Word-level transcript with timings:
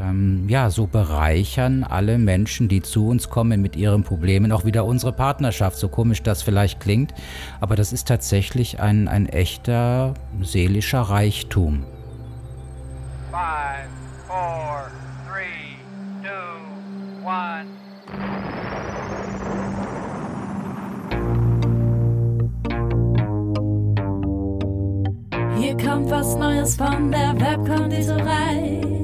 ähm, 0.00 0.44
ja, 0.48 0.70
so 0.70 0.86
bereichern 0.86 1.84
alle 1.84 2.18
Menschen, 2.18 2.68
die 2.68 2.82
zu 2.82 3.08
uns 3.08 3.30
kommen 3.30 3.62
mit 3.62 3.76
ihren 3.76 4.02
Problemen, 4.02 4.52
auch 4.52 4.64
wieder 4.64 4.84
unsere 4.84 5.12
Partnerschaft, 5.12 5.76
so 5.76 5.88
komisch 5.88 6.22
das 6.22 6.42
vielleicht 6.42 6.80
klingt. 6.80 7.14
Aber 7.60 7.76
das 7.76 7.92
ist 7.92 8.08
tatsächlich 8.08 8.80
ein, 8.80 9.08
ein 9.08 9.26
echter 9.26 10.14
seelischer 10.42 11.02
Reichtum. 11.02 11.84
Five, 13.30 13.88
four, 14.26 14.90
three, 15.26 15.76
two, 16.22 17.26
one. 17.26 17.66
Hier 25.58 25.76
kommt 25.76 26.10
was 26.10 26.36
Neues 26.36 26.76
von 26.76 27.10
der 27.10 27.34
Webkonditorei. 27.40 29.03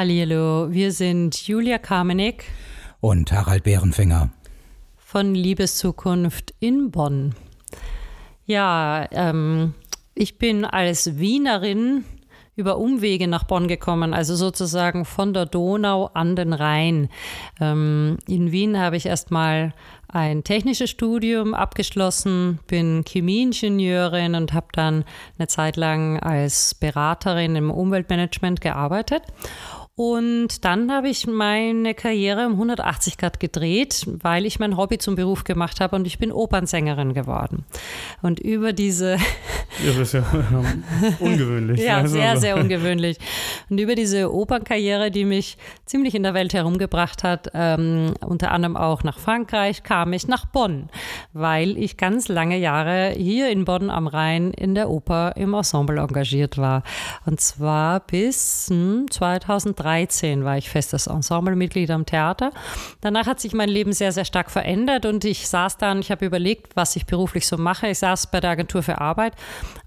Hallo, 0.00 0.70
wir 0.70 0.92
sind 0.92 1.48
Julia 1.48 1.76
Kamenik 1.78 2.44
und 3.00 3.32
Harald 3.32 3.64
Bärenfinger 3.64 4.30
von 4.96 5.34
Liebeszukunft 5.34 6.54
in 6.60 6.92
Bonn. 6.92 7.34
Ja, 8.46 9.08
ähm, 9.10 9.74
ich 10.14 10.38
bin 10.38 10.64
als 10.64 11.18
Wienerin 11.18 12.04
über 12.58 12.78
Umwege 12.78 13.26
nach 13.26 13.42
Bonn 13.42 13.66
gekommen, 13.66 14.14
also 14.14 14.36
sozusagen 14.36 15.04
von 15.04 15.32
der 15.32 15.46
Donau 15.46 16.10
an 16.14 16.36
den 16.36 16.52
Rhein. 16.52 17.08
Ähm, 17.60 18.18
in 18.28 18.52
Wien 18.52 18.78
habe 18.78 18.96
ich 18.96 19.06
erstmal 19.06 19.74
ein 20.08 20.42
technisches 20.42 20.90
Studium 20.90 21.54
abgeschlossen, 21.54 22.58
bin 22.66 23.04
Chemieingenieurin 23.06 24.34
und 24.34 24.52
habe 24.54 24.68
dann 24.72 25.04
eine 25.38 25.46
Zeit 25.46 25.76
lang 25.76 26.18
als 26.18 26.74
Beraterin 26.74 27.54
im 27.54 27.70
Umweltmanagement 27.70 28.60
gearbeitet. 28.60 29.22
Und 29.98 30.64
dann 30.64 30.92
habe 30.92 31.08
ich 31.08 31.26
meine 31.26 31.92
Karriere 31.92 32.46
um 32.46 32.52
180 32.52 33.18
Grad 33.18 33.40
gedreht, 33.40 34.06
weil 34.06 34.46
ich 34.46 34.60
mein 34.60 34.76
Hobby 34.76 34.98
zum 34.98 35.16
Beruf 35.16 35.42
gemacht 35.42 35.80
habe 35.80 35.96
und 35.96 36.06
ich 36.06 36.20
bin 36.20 36.30
Opernsängerin 36.30 37.14
geworden. 37.14 37.64
Und 38.22 38.38
über 38.38 38.72
diese. 38.72 39.16
Ja, 39.84 39.92
das 39.92 39.98
ist 39.98 40.14
ja 40.14 40.24
ungewöhnlich. 41.20 41.80
ja, 41.80 41.98
also 41.98 42.14
sehr, 42.14 42.36
sehr 42.38 42.56
ungewöhnlich. 42.56 43.18
Und 43.68 43.78
über 43.78 43.94
diese 43.94 44.32
Opernkarriere, 44.32 45.12
die 45.12 45.24
mich 45.24 45.56
ziemlich 45.84 46.16
in 46.16 46.24
der 46.24 46.34
Welt 46.34 46.52
herumgebracht 46.52 47.22
hat, 47.22 47.50
ähm, 47.54 48.14
unter 48.26 48.50
anderem 48.50 48.76
auch 48.76 49.04
nach 49.04 49.18
Frankreich, 49.20 49.84
kam 49.84 50.14
ich 50.14 50.26
nach 50.26 50.46
Bonn, 50.46 50.88
weil 51.32 51.76
ich 51.76 51.96
ganz 51.96 52.26
lange 52.26 52.58
Jahre 52.58 53.10
hier 53.10 53.50
in 53.50 53.66
Bonn 53.66 53.90
am 53.90 54.08
Rhein 54.08 54.52
in 54.52 54.74
der 54.74 54.90
Oper 54.90 55.36
im 55.36 55.54
Ensemble 55.54 56.00
engagiert 56.00 56.58
war. 56.58 56.82
Und 57.24 57.40
zwar 57.40 58.00
bis 58.00 58.68
hm, 58.70 59.08
2003. 59.10 59.87
2013 59.88 60.44
war 60.44 60.58
ich 60.58 60.68
festes 60.68 61.06
Ensemblemitglied 61.06 61.90
am 61.90 62.04
Theater. 62.04 62.52
Danach 63.00 63.26
hat 63.26 63.40
sich 63.40 63.54
mein 63.54 63.68
Leben 63.68 63.92
sehr, 63.92 64.12
sehr 64.12 64.26
stark 64.26 64.50
verändert 64.50 65.06
und 65.06 65.24
ich 65.24 65.48
saß 65.48 65.78
dann, 65.78 66.00
ich 66.00 66.10
habe 66.10 66.26
überlegt, 66.26 66.76
was 66.76 66.94
ich 66.96 67.06
beruflich 67.06 67.46
so 67.46 67.56
mache. 67.56 67.88
Ich 67.88 67.98
saß 67.98 68.30
bei 68.30 68.40
der 68.40 68.50
Agentur 68.50 68.82
für 68.82 69.00
Arbeit 69.00 69.32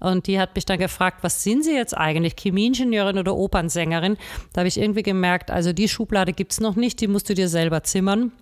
und 0.00 0.26
die 0.26 0.40
hat 0.40 0.54
mich 0.56 0.64
dann 0.64 0.78
gefragt, 0.78 1.18
was 1.22 1.44
sind 1.44 1.64
Sie 1.64 1.74
jetzt 1.74 1.96
eigentlich, 1.96 2.34
Chemieingenieurin 2.36 3.18
oder 3.18 3.36
Opernsängerin? 3.36 4.16
Da 4.52 4.60
habe 4.60 4.68
ich 4.68 4.78
irgendwie 4.78 5.02
gemerkt, 5.02 5.50
also 5.50 5.72
die 5.72 5.88
Schublade 5.88 6.32
gibt 6.32 6.52
es 6.52 6.60
noch 6.60 6.74
nicht, 6.74 7.00
die 7.00 7.06
musst 7.06 7.30
du 7.30 7.34
dir 7.34 7.48
selber 7.48 7.84
zimmern. 7.84 8.32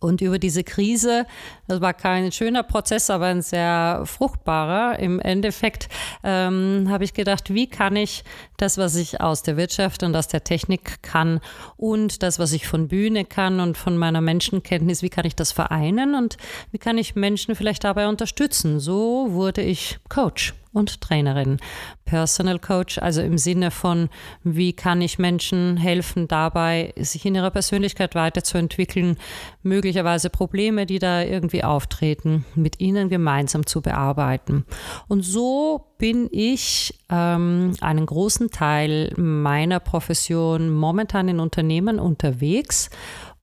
Und 0.00 0.20
über 0.20 0.38
diese 0.38 0.64
Krise, 0.64 1.26
das 1.68 1.80
war 1.80 1.94
kein 1.94 2.32
schöner 2.32 2.62
Prozess, 2.62 3.10
aber 3.10 3.26
ein 3.26 3.42
sehr 3.42 4.02
fruchtbarer. 4.04 4.98
Im 4.98 5.20
Endeffekt 5.20 5.88
ähm, 6.22 6.86
habe 6.88 7.04
ich 7.04 7.14
gedacht, 7.14 7.52
wie 7.52 7.68
kann 7.68 7.96
ich 7.96 8.24
das, 8.56 8.78
was 8.78 8.96
ich 8.96 9.20
aus 9.20 9.42
der 9.42 9.56
Wirtschaft 9.56 10.02
und 10.02 10.14
aus 10.16 10.28
der 10.28 10.44
Technik 10.44 11.02
kann 11.02 11.40
und 11.76 12.22
das, 12.22 12.38
was 12.38 12.52
ich 12.52 12.66
von 12.66 12.88
Bühne 12.88 13.24
kann 13.24 13.60
und 13.60 13.76
von 13.76 13.96
meiner 13.96 14.20
Menschenkenntnis, 14.20 15.02
wie 15.02 15.10
kann 15.10 15.26
ich 15.26 15.36
das 15.36 15.52
vereinen 15.52 16.14
und 16.14 16.36
wie 16.70 16.78
kann 16.78 16.98
ich 16.98 17.14
Menschen 17.14 17.54
vielleicht 17.54 17.84
dabei 17.84 18.08
unterstützen? 18.08 18.80
So 18.80 19.28
wurde 19.30 19.62
ich 19.62 19.98
Coach 20.08 20.54
und 20.74 21.00
Trainerin. 21.00 21.58
Personal 22.04 22.58
Coach, 22.58 22.98
also 22.98 23.22
im 23.22 23.38
Sinne 23.38 23.70
von, 23.70 24.10
wie 24.42 24.74
kann 24.74 25.00
ich 25.00 25.18
Menschen 25.18 25.78
helfen, 25.78 26.28
dabei 26.28 26.92
sich 26.98 27.24
in 27.24 27.34
ihrer 27.34 27.50
Persönlichkeit 27.50 28.14
weiterzuentwickeln, 28.14 29.16
möglicherweise 29.62 30.28
Probleme, 30.28 30.84
die 30.84 30.98
da 30.98 31.22
irgendwie 31.22 31.64
auftreten, 31.64 32.44
mit 32.54 32.80
ihnen 32.80 33.08
gemeinsam 33.08 33.66
zu 33.66 33.80
bearbeiten. 33.80 34.66
Und 35.08 35.22
so 35.22 35.94
bin 35.96 36.28
ich 36.30 36.98
ähm, 37.08 37.72
einen 37.80 38.04
großen 38.04 38.50
Teil 38.50 39.12
meiner 39.16 39.80
Profession 39.80 40.70
momentan 40.70 41.28
in 41.28 41.40
Unternehmen 41.40 41.98
unterwegs 41.98 42.90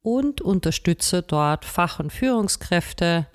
und 0.03 0.41
unterstütze 0.41 1.21
dort 1.21 1.65
Fach- 1.65 1.99
und 1.99 2.11
Führungskräfte, 2.11 3.27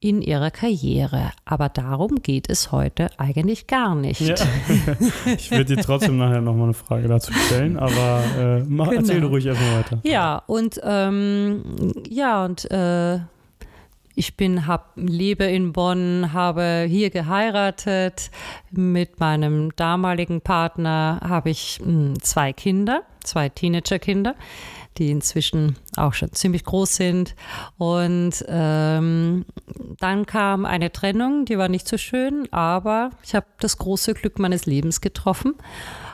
in 0.00 0.22
ihrer 0.22 0.50
Karriere. 0.50 1.32
Aber 1.44 1.68
darum 1.68 2.22
geht 2.22 2.48
es 2.48 2.70
heute 2.70 3.08
eigentlich 3.18 3.66
gar 3.66 3.94
nicht. 3.94 4.20
Ja. 4.20 4.34
Ich 5.26 5.50
würde 5.50 5.76
dir 5.76 5.82
trotzdem 5.82 6.18
nachher 6.18 6.40
nochmal 6.40 6.64
eine 6.64 6.74
Frage 6.74 7.08
dazu 7.08 7.32
stellen, 7.32 7.76
aber 7.76 8.22
äh, 8.38 8.64
mach, 8.68 8.88
genau. 8.88 9.00
erzähl 9.00 9.24
ruhig 9.24 9.46
erstmal 9.46 9.78
weiter. 9.78 9.98
Ja, 10.04 10.42
und 10.46 10.80
ähm, 10.82 11.92
ja, 12.08 12.44
und 12.44 12.70
äh, 12.70 13.18
ich 14.14 14.36
bin, 14.36 14.66
hab, 14.66 14.92
lebe 14.96 15.44
in 15.44 15.72
Bonn, 15.72 16.32
habe 16.32 16.86
hier 16.88 17.10
geheiratet. 17.10 18.30
Mit 18.70 19.20
meinem 19.20 19.74
damaligen 19.76 20.40
Partner 20.40 21.20
habe 21.22 21.50
ich 21.50 21.80
mh, 21.80 21.86
hm, 21.86 22.22
zwei 22.22 22.52
Kinder, 22.52 23.02
zwei 23.22 23.48
Teenagerkinder 23.48 24.34
die 24.98 25.10
inzwischen 25.10 25.76
auch 25.96 26.14
schon 26.14 26.32
ziemlich 26.32 26.64
groß 26.64 26.96
sind. 26.96 27.34
Und 27.78 28.44
ähm, 28.48 29.44
dann 29.98 30.26
kam 30.26 30.64
eine 30.64 30.92
Trennung, 30.92 31.44
die 31.44 31.58
war 31.58 31.68
nicht 31.68 31.88
so 31.88 31.96
schön, 31.96 32.48
aber 32.52 33.10
ich 33.22 33.34
habe 33.34 33.46
das 33.60 33.78
große 33.78 34.14
Glück 34.14 34.38
meines 34.38 34.66
Lebens 34.66 35.00
getroffen. 35.00 35.54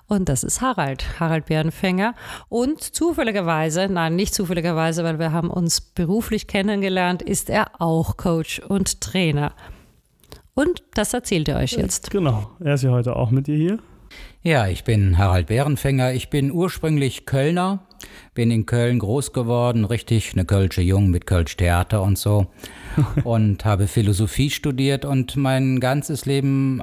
Und 0.06 0.28
das 0.28 0.44
ist 0.44 0.60
Harald, 0.60 1.18
Harald 1.18 1.46
Bärenfänger. 1.46 2.14
Und 2.48 2.82
zufälligerweise, 2.82 3.88
nein, 3.88 4.16
nicht 4.16 4.34
zufälligerweise, 4.34 5.02
weil 5.02 5.18
wir 5.18 5.32
haben 5.32 5.50
uns 5.50 5.80
beruflich 5.80 6.46
kennengelernt, 6.46 7.22
ist 7.22 7.48
er 7.48 7.80
auch 7.80 8.16
Coach 8.16 8.60
und 8.60 9.00
Trainer. 9.00 9.52
Und 10.54 10.84
das 10.94 11.14
erzählt 11.14 11.48
er 11.48 11.56
euch 11.56 11.72
jetzt. 11.72 12.10
Genau, 12.10 12.50
er 12.60 12.74
ist 12.74 12.84
ja 12.84 12.90
heute 12.90 13.16
auch 13.16 13.30
mit 13.30 13.46
dir 13.46 13.56
hier. 13.56 13.78
Ja, 14.42 14.68
ich 14.68 14.84
bin 14.84 15.16
Harald 15.16 15.46
Bärenfänger. 15.46 16.12
Ich 16.12 16.28
bin 16.28 16.52
ursprünglich 16.52 17.24
Kölner, 17.24 17.86
bin 18.34 18.50
in 18.50 18.66
Köln 18.66 18.98
groß 18.98 19.32
geworden, 19.32 19.84
richtig 19.84 20.32
eine 20.32 20.44
Kölsche 20.44 20.82
Jung 20.82 21.10
mit 21.10 21.26
Kölsch 21.26 21.56
Theater 21.56 22.02
und 22.02 22.18
so. 22.18 22.46
und 23.24 23.64
habe 23.64 23.88
Philosophie 23.88 24.50
studiert 24.50 25.04
und 25.04 25.36
mein 25.36 25.80
ganzes 25.80 26.26
Leben 26.26 26.82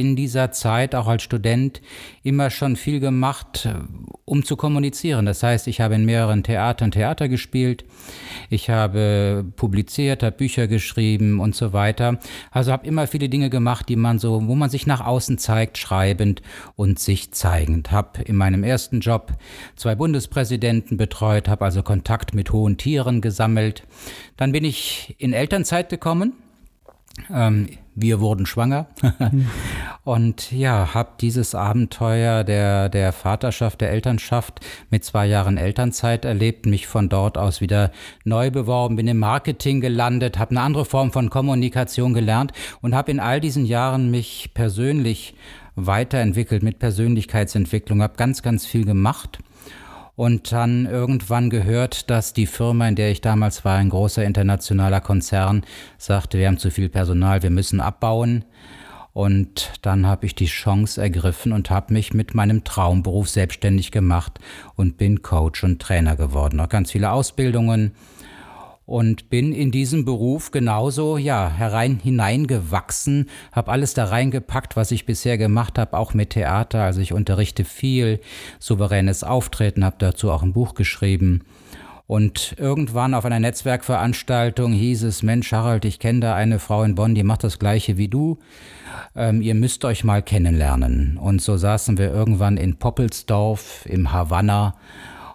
in 0.00 0.16
dieser 0.16 0.50
Zeit, 0.50 0.94
auch 0.94 1.06
als 1.06 1.22
Student, 1.22 1.82
immer 2.22 2.48
schon 2.48 2.76
viel 2.76 3.00
gemacht, 3.00 3.68
um 4.24 4.44
zu 4.44 4.56
kommunizieren. 4.56 5.26
Das 5.26 5.42
heißt, 5.42 5.68
ich 5.68 5.80
habe 5.80 5.94
in 5.94 6.06
mehreren 6.06 6.42
Theatern 6.42 6.90
Theater 6.90 7.28
gespielt, 7.28 7.84
ich 8.48 8.70
habe 8.70 9.44
publiziert, 9.56 10.22
habe 10.22 10.36
Bücher 10.36 10.66
geschrieben 10.68 11.38
und 11.38 11.54
so 11.54 11.72
weiter. 11.72 12.18
Also 12.50 12.72
habe 12.72 12.86
immer 12.86 13.06
viele 13.06 13.28
Dinge 13.28 13.50
gemacht, 13.50 13.88
die 13.88 13.96
man 13.96 14.18
so, 14.18 14.46
wo 14.46 14.54
man 14.54 14.70
sich 14.70 14.86
nach 14.86 15.04
außen 15.04 15.36
zeigt, 15.36 15.76
schreibend 15.76 16.40
und 16.76 16.98
sich 16.98 17.32
zeigend. 17.32 17.92
Habe 17.92 18.22
in 18.22 18.36
meinem 18.36 18.64
ersten 18.64 19.00
Job 19.00 19.32
zwei 19.76 19.94
Bundespräsidenten 19.94 20.96
betreut, 20.96 21.48
habe 21.48 21.64
also 21.64 21.82
Kontakt 21.82 22.34
mit 22.34 22.52
hohen 22.52 22.78
Tieren 22.78 23.20
gesammelt. 23.20 23.84
Dann 24.36 24.52
bin 24.52 24.64
ich 24.64 25.14
in 25.18 25.34
Elternzeit 25.34 25.90
gekommen. 25.90 26.32
Ähm, 27.32 27.68
wir 27.94 28.20
wurden 28.20 28.46
schwanger. 28.46 28.86
und 30.04 30.52
ja, 30.52 30.94
habe 30.94 31.10
dieses 31.20 31.54
Abenteuer 31.54 32.44
der, 32.44 32.88
der 32.88 33.12
Vaterschaft, 33.12 33.80
der 33.80 33.90
Elternschaft 33.90 34.60
mit 34.90 35.04
zwei 35.04 35.26
Jahren 35.26 35.58
Elternzeit 35.58 36.24
erlebt, 36.24 36.66
mich 36.66 36.86
von 36.86 37.08
dort 37.08 37.36
aus 37.36 37.60
wieder 37.60 37.90
neu 38.24 38.50
beworben, 38.50 38.96
bin 38.96 39.08
im 39.08 39.18
Marketing 39.18 39.80
gelandet, 39.80 40.38
habe 40.38 40.52
eine 40.52 40.62
andere 40.62 40.84
Form 40.84 41.12
von 41.12 41.30
Kommunikation 41.30 42.14
gelernt 42.14 42.52
und 42.80 42.94
habe 42.94 43.10
in 43.10 43.20
all 43.20 43.40
diesen 43.40 43.66
Jahren 43.66 44.10
mich 44.10 44.52
persönlich 44.54 45.34
weiterentwickelt 45.74 46.62
mit 46.62 46.78
Persönlichkeitsentwicklung, 46.78 48.02
habe 48.02 48.16
ganz, 48.16 48.42
ganz 48.42 48.66
viel 48.66 48.84
gemacht 48.84 49.40
und 50.20 50.52
dann 50.52 50.84
irgendwann 50.84 51.48
gehört, 51.48 52.10
dass 52.10 52.34
die 52.34 52.44
Firma, 52.44 52.86
in 52.86 52.94
der 52.94 53.10
ich 53.10 53.22
damals 53.22 53.64
war, 53.64 53.78
ein 53.78 53.88
großer 53.88 54.22
internationaler 54.22 55.00
Konzern, 55.00 55.62
sagte, 55.96 56.36
wir 56.36 56.46
haben 56.46 56.58
zu 56.58 56.70
viel 56.70 56.90
Personal, 56.90 57.42
wir 57.42 57.48
müssen 57.48 57.80
abbauen. 57.80 58.44
Und 59.14 59.72
dann 59.80 60.06
habe 60.06 60.26
ich 60.26 60.34
die 60.34 60.44
Chance 60.44 61.00
ergriffen 61.00 61.52
und 61.52 61.70
habe 61.70 61.94
mich 61.94 62.12
mit 62.12 62.34
meinem 62.34 62.64
Traumberuf 62.64 63.30
selbstständig 63.30 63.92
gemacht 63.92 64.38
und 64.76 64.98
bin 64.98 65.22
Coach 65.22 65.64
und 65.64 65.80
Trainer 65.80 66.16
geworden. 66.16 66.58
Noch 66.58 66.68
ganz 66.68 66.90
viele 66.90 67.12
Ausbildungen 67.12 67.92
und 68.90 69.30
bin 69.30 69.52
in 69.52 69.70
diesem 69.70 70.04
Beruf 70.04 70.50
genauso 70.50 71.16
ja 71.16 71.48
herein 71.48 72.00
hineingewachsen, 72.02 73.30
habe 73.52 73.70
alles 73.70 73.94
da 73.94 74.06
reingepackt, 74.06 74.74
was 74.74 74.90
ich 74.90 75.06
bisher 75.06 75.38
gemacht 75.38 75.78
habe, 75.78 75.96
auch 75.96 76.12
mit 76.12 76.30
Theater. 76.30 76.82
Also 76.82 77.00
ich 77.00 77.12
unterrichte 77.12 77.64
viel, 77.64 78.18
souveränes 78.58 79.22
Auftreten, 79.22 79.84
habe 79.84 79.94
dazu 80.00 80.32
auch 80.32 80.42
ein 80.42 80.52
Buch 80.52 80.74
geschrieben. 80.74 81.44
Und 82.08 82.56
irgendwann 82.58 83.14
auf 83.14 83.24
einer 83.24 83.38
Netzwerkveranstaltung 83.38 84.72
hieß 84.72 85.04
es, 85.04 85.22
Mensch, 85.22 85.52
Harald, 85.52 85.84
ich 85.84 86.00
kenne 86.00 86.18
da 86.18 86.34
eine 86.34 86.58
Frau 86.58 86.82
in 86.82 86.96
Bonn, 86.96 87.14
die 87.14 87.22
macht 87.22 87.44
das 87.44 87.60
gleiche 87.60 87.96
wie 87.96 88.08
du. 88.08 88.38
Ähm, 89.14 89.40
ihr 89.40 89.54
müsst 89.54 89.84
euch 89.84 90.02
mal 90.02 90.20
kennenlernen. 90.20 91.16
Und 91.16 91.40
so 91.40 91.56
saßen 91.56 91.96
wir 91.96 92.10
irgendwann 92.10 92.56
in 92.56 92.76
Poppelsdorf 92.76 93.86
im 93.86 94.12
Havanna 94.12 94.74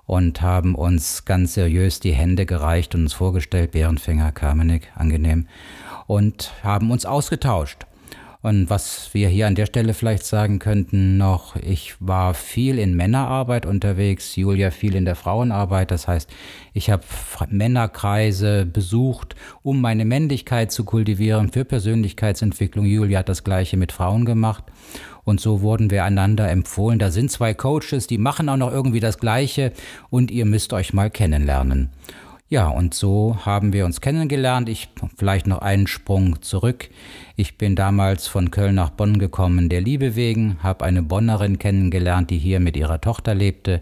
und 0.05 0.41
haben 0.41 0.75
uns 0.75 1.25
ganz 1.25 1.53
seriös 1.53 1.99
die 1.99 2.13
Hände 2.13 2.45
gereicht 2.45 2.95
und 2.95 3.01
uns 3.01 3.13
vorgestellt, 3.13 3.71
Bärenfänger, 3.71 4.31
Kamenik, 4.31 4.91
angenehm, 4.95 5.47
und 6.07 6.53
haben 6.63 6.91
uns 6.91 7.05
ausgetauscht. 7.05 7.85
Und 8.45 8.69
was 8.69 9.09
wir 9.13 9.27
hier 9.27 9.47
an 9.47 9.55
der 9.55 9.65
Stelle 9.65 9.95
vielleicht 9.95 10.23
sagen 10.23 10.59
könnten 10.59 11.17
noch, 11.17 11.55
ich 11.55 11.95
war 11.99 12.35
viel 12.35 12.77
in 12.77 12.95
Männerarbeit 12.95 13.65
unterwegs, 13.65 14.35
Julia 14.35 14.69
viel 14.69 14.93
in 14.93 15.03
der 15.03 15.15
Frauenarbeit. 15.15 15.89
Das 15.89 16.07
heißt, 16.07 16.29
ich 16.71 16.91
habe 16.91 17.01
Männerkreise 17.49 18.67
besucht, 18.67 19.35
um 19.63 19.81
meine 19.81 20.05
Männlichkeit 20.05 20.71
zu 20.71 20.83
kultivieren 20.83 21.51
für 21.51 21.65
Persönlichkeitsentwicklung. 21.65 22.85
Julia 22.85 23.17
hat 23.17 23.29
das 23.29 23.43
gleiche 23.43 23.77
mit 23.77 23.91
Frauen 23.91 24.25
gemacht. 24.25 24.65
Und 25.23 25.41
so 25.41 25.61
wurden 25.61 25.89
wir 25.89 26.03
einander 26.03 26.47
empfohlen. 26.47 26.99
Da 26.99 27.09
sind 27.09 27.31
zwei 27.31 27.55
Coaches, 27.55 28.05
die 28.05 28.19
machen 28.19 28.47
auch 28.47 28.57
noch 28.57 28.71
irgendwie 28.71 28.99
das 28.99 29.17
Gleiche 29.17 29.71
und 30.11 30.29
ihr 30.29 30.45
müsst 30.45 30.71
euch 30.71 30.93
mal 30.93 31.09
kennenlernen. 31.09 31.89
Ja, 32.47 32.67
und 32.69 32.93
so 32.93 33.37
haben 33.43 33.73
wir 33.73 33.85
uns 33.85 34.01
kennengelernt. 34.01 34.69
Ich 34.69 34.89
vielleicht 35.17 35.47
noch 35.47 35.59
einen 35.59 35.87
Sprung 35.87 36.43
zurück. 36.43 36.89
Ich 37.35 37.57
bin 37.57 37.75
damals 37.75 38.27
von 38.27 38.51
Köln 38.51 38.75
nach 38.75 38.91
Bonn 38.91 39.17
gekommen, 39.17 39.67
der 39.67 39.81
Liebe 39.81 40.15
wegen, 40.15 40.61
habe 40.61 40.85
eine 40.85 41.01
Bonnerin 41.01 41.57
kennengelernt, 41.57 42.29
die 42.29 42.37
hier 42.37 42.59
mit 42.59 42.77
ihrer 42.77 43.01
Tochter 43.01 43.33
lebte, 43.33 43.81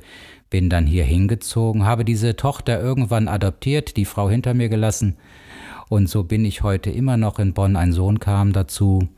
bin 0.50 0.70
dann 0.70 0.86
hier 0.86 1.04
hingezogen, 1.04 1.84
habe 1.84 2.06
diese 2.06 2.38
Tochter 2.38 2.80
irgendwann 2.80 3.28
adoptiert, 3.28 3.98
die 3.98 4.06
Frau 4.06 4.30
hinter 4.30 4.54
mir 4.54 4.70
gelassen. 4.70 5.18
Und 5.90 6.08
so 6.08 6.24
bin 6.24 6.46
ich 6.46 6.64
heute 6.64 6.90
immer 6.90 7.18
noch 7.18 7.40
in 7.40 7.54
Bonn. 7.54 7.76
Ein 7.76 7.92
Sohn 7.92 8.20
kam 8.20 8.54
dazu. 8.54 9.10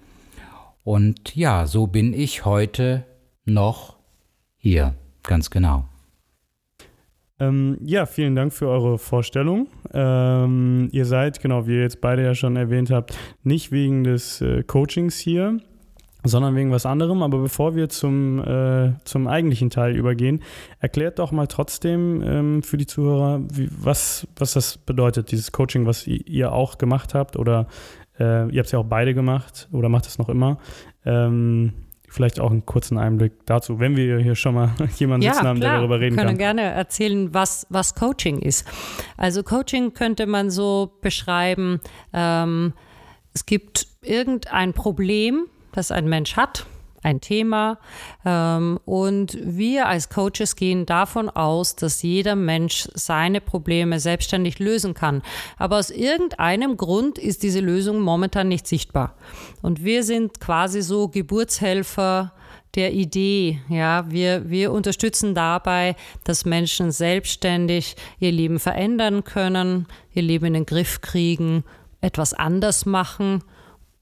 Und 0.84 1.36
ja, 1.36 1.68
so 1.68 1.86
bin 1.86 2.14
ich 2.14 2.46
heute 2.46 3.06
noch 3.46 3.98
hier, 4.58 4.96
ganz 5.24 5.52
genau. 5.52 5.88
Ähm, 7.40 7.78
ja, 7.82 8.06
vielen 8.06 8.36
Dank 8.36 8.54
für 8.54 8.68
eure 8.68 8.98
Vorstellung. 8.98 9.68
Ähm, 9.94 10.88
ihr 10.92 11.06
seid, 11.06 11.42
genau 11.42 11.68
wie 11.68 11.76
ihr 11.76 11.82
jetzt 11.82 12.00
beide 12.00 12.24
ja 12.24 12.34
schon 12.34 12.56
erwähnt 12.56 12.92
habt, 12.92 13.18
nicht 13.44 13.72
wegen 13.72 14.06
des 14.06 14.40
äh, 14.42 14.64
Coachings 14.64 15.18
hier, 15.18 15.58
sondern 16.24 16.56
wegen 16.56 16.72
was 16.72 16.86
anderem. 16.86 17.24
Aber 17.24 17.40
bevor 17.40 17.76
wir 17.76 17.90
zum, 17.90 18.40
äh, 18.40 18.94
zum 19.04 19.28
eigentlichen 19.28 19.70
Teil 19.70 19.98
übergehen, 19.98 20.44
erklärt 20.80 21.20
doch 21.20 21.34
mal 21.34 21.48
trotzdem 21.48 22.22
ähm, 22.26 22.64
für 22.64 22.78
die 22.78 22.88
Zuhörer, 22.88 23.42
wie, 23.52 23.70
was, 23.70 24.26
was 24.38 24.54
das 24.54 24.78
bedeutet, 24.78 25.32
dieses 25.32 25.52
Coaching, 25.52 25.86
was 25.86 26.08
ihr 26.08 26.54
auch 26.54 26.78
gemacht 26.78 27.14
habt 27.14 27.36
oder 27.36 27.68
äh, 28.18 28.50
ihr 28.50 28.60
habt 28.60 28.68
es 28.68 28.72
ja 28.72 28.80
auch 28.80 28.86
beide 28.86 29.14
gemacht 29.14 29.68
oder 29.74 29.90
macht 29.90 30.08
es 30.08 30.18
noch 30.18 30.30
immer. 30.30 30.58
Ähm, 31.06 31.74
vielleicht 32.16 32.40
auch 32.40 32.50
einen 32.50 32.66
kurzen 32.66 32.98
Einblick 32.98 33.34
dazu, 33.46 33.80
wenn 33.80 33.96
wir 33.96 34.20
hier 34.20 34.36
schon 34.36 34.56
mal 34.56 34.72
jemanden 34.98 35.26
ja, 35.26 35.34
sitzen 35.34 35.48
haben, 35.48 35.60
klar. 35.60 35.72
der 35.74 35.80
darüber 35.82 36.00
reden 36.00 36.16
Wir 36.16 36.24
kann. 36.24 36.28
können 36.28 36.38
gerne 36.40 36.62
erzählen, 36.62 37.34
was, 37.34 37.68
was 37.70 37.94
Coaching 37.94 38.40
ist. 38.40 38.68
Also 39.18 39.44
Coaching 39.44 39.94
könnte 39.94 40.26
man 40.26 40.50
so 40.50 40.94
beschreiben, 41.02 41.80
ähm, 42.14 42.74
es 43.34 43.46
gibt 43.46 43.88
irgendein 44.02 44.74
Problem, 44.74 45.46
das 45.74 45.92
ein 45.92 46.08
Mensch 46.08 46.38
hat 46.38 46.66
ein 47.06 47.22
Thema. 47.22 47.78
Ähm, 48.26 48.80
und 48.86 49.38
wir 49.42 49.88
als 49.88 50.10
Coaches 50.10 50.56
gehen 50.56 50.86
davon 50.86 51.30
aus, 51.30 51.76
dass 51.76 52.02
jeder 52.02 52.36
Mensch 52.36 52.90
seine 52.94 53.40
Probleme 53.40 54.00
selbstständig 54.00 54.60
lösen 54.60 54.94
kann. 54.94 55.22
Aber 55.58 55.78
aus 55.78 55.92
irgendeinem 55.92 56.76
Grund 56.76 57.18
ist 57.18 57.44
diese 57.44 57.62
Lösung 57.62 58.02
momentan 58.02 58.50
nicht 58.50 58.68
sichtbar. 58.68 59.16
Und 59.62 59.84
wir 59.84 60.04
sind 60.04 60.42
quasi 60.42 60.82
so 60.82 61.08
Geburtshelfer 61.08 62.34
der 62.74 62.92
Idee. 62.94 63.62
Ja, 63.70 64.10
wir, 64.10 64.50
wir 64.50 64.72
unterstützen 64.74 65.34
dabei, 65.34 65.96
dass 66.26 66.44
Menschen 66.44 66.92
selbstständig 66.92 67.96
ihr 68.20 68.32
Leben 68.32 68.60
verändern 68.60 69.24
können, 69.24 69.88
ihr 70.14 70.24
Leben 70.24 70.48
in 70.48 70.54
den 70.54 70.66
Griff 70.66 71.00
kriegen, 71.00 71.64
etwas 72.02 72.34
anders 72.34 72.86
machen 72.86 73.42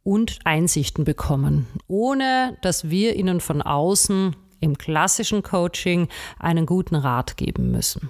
und 0.03 0.39
Einsichten 0.43 1.05
bekommen, 1.05 1.67
ohne 1.87 2.57
dass 2.61 2.89
wir 2.89 3.15
ihnen 3.15 3.39
von 3.39 3.61
außen 3.61 4.35
im 4.59 4.77
klassischen 4.77 5.43
Coaching 5.43 6.07
einen 6.39 6.65
guten 6.65 6.95
Rat 6.95 7.37
geben 7.37 7.71
müssen. 7.71 8.09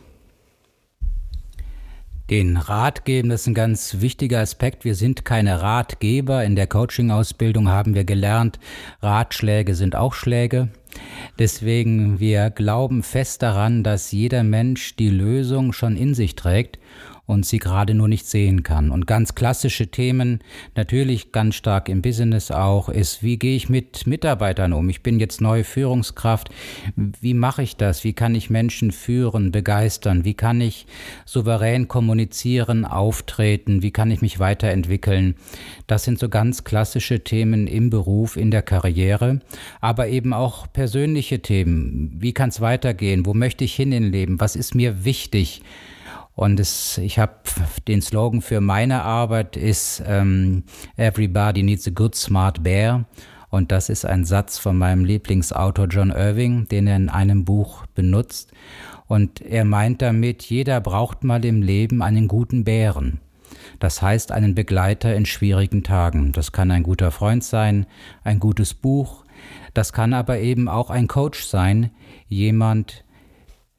Den 2.30 2.56
Rat 2.56 3.04
geben, 3.04 3.30
das 3.30 3.42
ist 3.42 3.48
ein 3.48 3.54
ganz 3.54 3.98
wichtiger 4.00 4.40
Aspekt. 4.40 4.86
Wir 4.86 4.95
sind 4.95 5.25
keine 5.25 5.62
Ratgeber. 5.62 6.44
In 6.44 6.56
der 6.56 6.68
Coaching-Ausbildung 6.68 7.68
haben 7.68 7.96
wir 7.96 8.06
gelernt, 8.06 8.60
Ratschläge 9.01 9.75
sind 9.75 9.96
auch 9.96 10.13
Schläge. 10.13 10.69
Deswegen, 11.38 12.19
wir 12.19 12.50
glauben 12.50 13.04
fest 13.04 13.42
daran, 13.42 13.84
dass 13.84 14.12
jeder 14.12 14.44
Mensch 14.44 14.96
die 14.96 15.10
Lösung 15.10 15.74
schon 15.74 15.98
in 15.98 16.13
sich 16.13 16.36
trägt 16.36 16.80
und 17.25 17.46
sie 17.46 17.60
gerade 17.60 17.94
nur 17.94 18.10
nicht 18.10 18.28
sehen 18.28 18.64
kann. 18.64 18.92
Und 18.92 19.08
ganz 19.08 19.34
klassische 19.34 19.88
Themen, 19.88 20.40
natürlich 20.75 21.31
ganz 21.31 21.56
stark 21.56 21.88
im 21.88 22.02
Business 22.02 22.52
auch, 22.52 22.90
ist, 22.90 23.24
wie 23.24 23.38
gehe 23.38 23.56
ich 23.56 23.70
mit 23.70 24.06
Mitarbeitern 24.06 24.74
um? 24.74 24.90
Ich 24.90 25.04
bin 25.04 25.20
jetzt 25.20 25.40
neue 25.40 25.64
Führungskraft. 25.64 26.50
Wie 26.96 27.34
mache 27.34 27.63
ich 27.63 27.77
das? 27.77 28.03
Wie 28.03 28.13
kann 28.13 28.36
ich 28.36 28.50
Menschen 28.50 28.92
führen, 28.92 29.51
begeistern? 29.51 30.25
Wie 30.25 30.34
kann 30.34 30.60
ich 30.60 30.86
souverän 31.25 31.88
kommunizieren, 31.88 32.84
auftreten? 32.84 33.82
Wie 33.82 33.92
kann 33.92 34.12
ich 34.12 34.22
mich 34.22 34.39
weiterentwickeln? 34.39 35.36
Das 35.88 36.03
sind 36.03 36.20
so 36.20 36.27
ganz 36.27 36.65
klassische 36.65 37.24
Themen 37.24 37.68
im 37.68 37.89
Beruf, 37.89 38.36
in 38.36 38.51
der 38.51 38.63
Karriere, 38.63 39.39
aber 39.80 40.10
eben 40.10 40.34
auch 40.34 40.72
persönliche 40.74 41.39
Themen. 41.39 42.12
Wie 42.18 42.34
kann 42.34 42.50
es 42.50 42.60
weitergehen? 42.60 43.25
Wo 43.25 43.34
möchte 43.34 43.63
ich 43.63 43.75
hin 43.75 43.94
im 43.94 44.12
Leben? 44.12 44.42
Was 44.42 44.58
ist 44.58 44.75
mir 44.75 45.06
wichtig? 45.06 45.62
Und 46.36 46.60
es, 46.60 46.98
ich 46.98 47.20
habe 47.20 47.34
den 47.88 48.02
Slogan 48.02 48.42
für 48.42 48.60
meine 48.60 49.04
Arbeit 49.04 49.56
ist 49.56 50.04
ähm, 50.06 50.63
Everybody 50.98 51.63
needs 51.63 51.88
a 51.88 51.92
good 51.92 52.16
smart 52.16 52.63
bear. 52.63 53.06
Und 53.50 53.72
das 53.72 53.90
ist 53.90 54.04
ein 54.04 54.25
Satz 54.25 54.58
von 54.58 54.78
meinem 54.78 55.06
Lieblingsautor 55.06 55.86
John 55.88 56.10
Irving, 56.10 56.68
den 56.70 56.88
er 56.88 56.96
in 56.96 57.10
einem 57.10 57.46
Buch 57.46 57.86
benutzt. 57.94 58.52
Und 59.06 59.42
er 59.42 59.63
meint 59.63 60.02
damit, 60.02 60.42
jeder 60.42 60.82
braucht 60.82 61.24
mal 61.24 61.46
im 61.46 61.62
Leben 61.62 62.02
einen 62.02 62.28
guten 62.28 62.63
Bären. 62.63 63.20
Das 63.80 64.02
heißt 64.02 64.32
einen 64.32 64.56
Begleiter 64.56 65.16
in 65.16 65.28
schwierigen 65.28 65.84
Tagen. 65.84 66.32
Das 66.32 66.52
kann 66.52 66.72
ein 66.72 66.82
guter 66.82 67.12
Freund 67.12 67.44
sein, 67.44 67.86
ein 68.24 68.40
gutes 68.40 68.74
Buch. 68.74 69.24
Das 69.75 69.94
kann 69.94 70.13
aber 70.13 70.40
eben 70.40 70.68
auch 70.68 70.90
ein 70.90 71.08
Coach 71.08 71.44
sein, 71.44 71.92
jemand, 72.28 73.02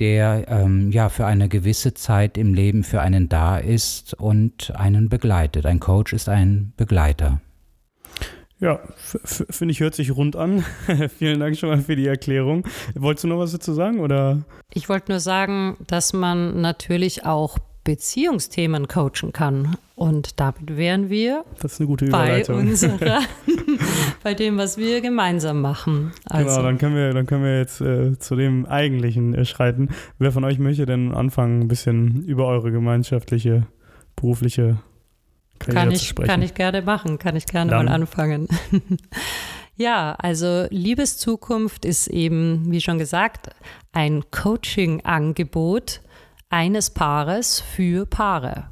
der 0.00 0.46
ähm, 0.48 0.90
ja 0.90 1.08
für 1.08 1.26
eine 1.26 1.48
gewisse 1.48 1.94
Zeit 1.94 2.36
im 2.36 2.54
Leben 2.54 2.84
für 2.84 3.00
einen 3.00 3.28
da 3.28 3.58
ist 3.58 4.14
und 4.14 4.72
einen 4.76 5.08
begleitet. 5.08 5.66
Ein 5.66 5.80
Coach 5.80 6.12
ist 6.12 6.28
ein 6.28 6.72
Begleiter. 6.76 7.40
Ja, 8.60 8.80
finde 9.24 9.72
ich, 9.72 9.80
hört 9.80 9.94
sich 9.94 10.16
rund 10.16 10.36
an. 10.36 10.64
Vielen 11.18 11.40
Dank 11.40 11.56
schon 11.56 11.68
mal 11.68 11.80
für 11.80 11.96
die 11.96 12.06
Erklärung. 12.06 12.66
Wolltest 12.94 13.24
du 13.24 13.28
noch 13.28 13.38
was 13.38 13.52
dazu 13.52 13.74
sagen? 13.74 14.00
Oder? 14.00 14.44
Ich 14.72 14.88
wollte 14.88 15.12
nur 15.12 15.20
sagen, 15.20 15.76
dass 15.86 16.12
man 16.12 16.60
natürlich 16.60 17.26
auch 17.26 17.58
Beziehungsthemen 17.84 18.88
coachen 18.88 19.32
kann. 19.32 19.76
Und 19.94 20.40
damit 20.40 20.76
wären 20.76 21.10
wir 21.10 21.44
bei 22.10 22.44
unserer, 22.48 23.20
bei 24.24 24.34
dem, 24.34 24.58
was 24.58 24.76
wir 24.76 25.00
gemeinsam 25.00 25.60
machen. 25.60 26.12
Also. 26.24 26.48
Genau, 26.48 26.62
dann 26.62 26.78
können 26.78 26.96
wir, 26.96 27.12
dann 27.12 27.26
können 27.26 27.44
wir 27.44 27.58
jetzt 27.58 27.80
äh, 27.80 28.18
zu 28.18 28.34
dem 28.34 28.66
eigentlichen 28.66 29.34
äh, 29.34 29.44
schreiten. 29.44 29.90
Wer 30.18 30.32
von 30.32 30.44
euch 30.44 30.58
möchte 30.58 30.86
denn 30.86 31.14
anfangen, 31.14 31.60
ein 31.60 31.68
bisschen 31.68 32.24
über 32.24 32.46
eure 32.46 32.72
gemeinschaftliche 32.72 33.66
berufliche 34.16 34.78
Karriere 35.58 35.84
kann 35.84 35.92
ich, 35.92 35.98
zu 35.98 36.04
sprechen? 36.06 36.28
Kann 36.28 36.42
ich 36.42 36.54
gerne 36.54 36.82
machen, 36.82 37.18
kann 37.18 37.36
ich 37.36 37.46
gerne 37.46 37.70
dann. 37.70 37.86
mal 37.86 37.92
anfangen. 37.92 38.48
Ja, 39.76 40.14
also 40.18 40.66
Liebeszukunft 40.70 41.84
ist 41.84 42.06
eben, 42.06 42.70
wie 42.70 42.80
schon 42.80 42.98
gesagt, 42.98 43.50
ein 43.92 44.22
Coaching-Angebot 44.30 46.00
eines 46.50 46.90
Paares 46.90 47.60
für 47.60 48.06
Paare. 48.06 48.68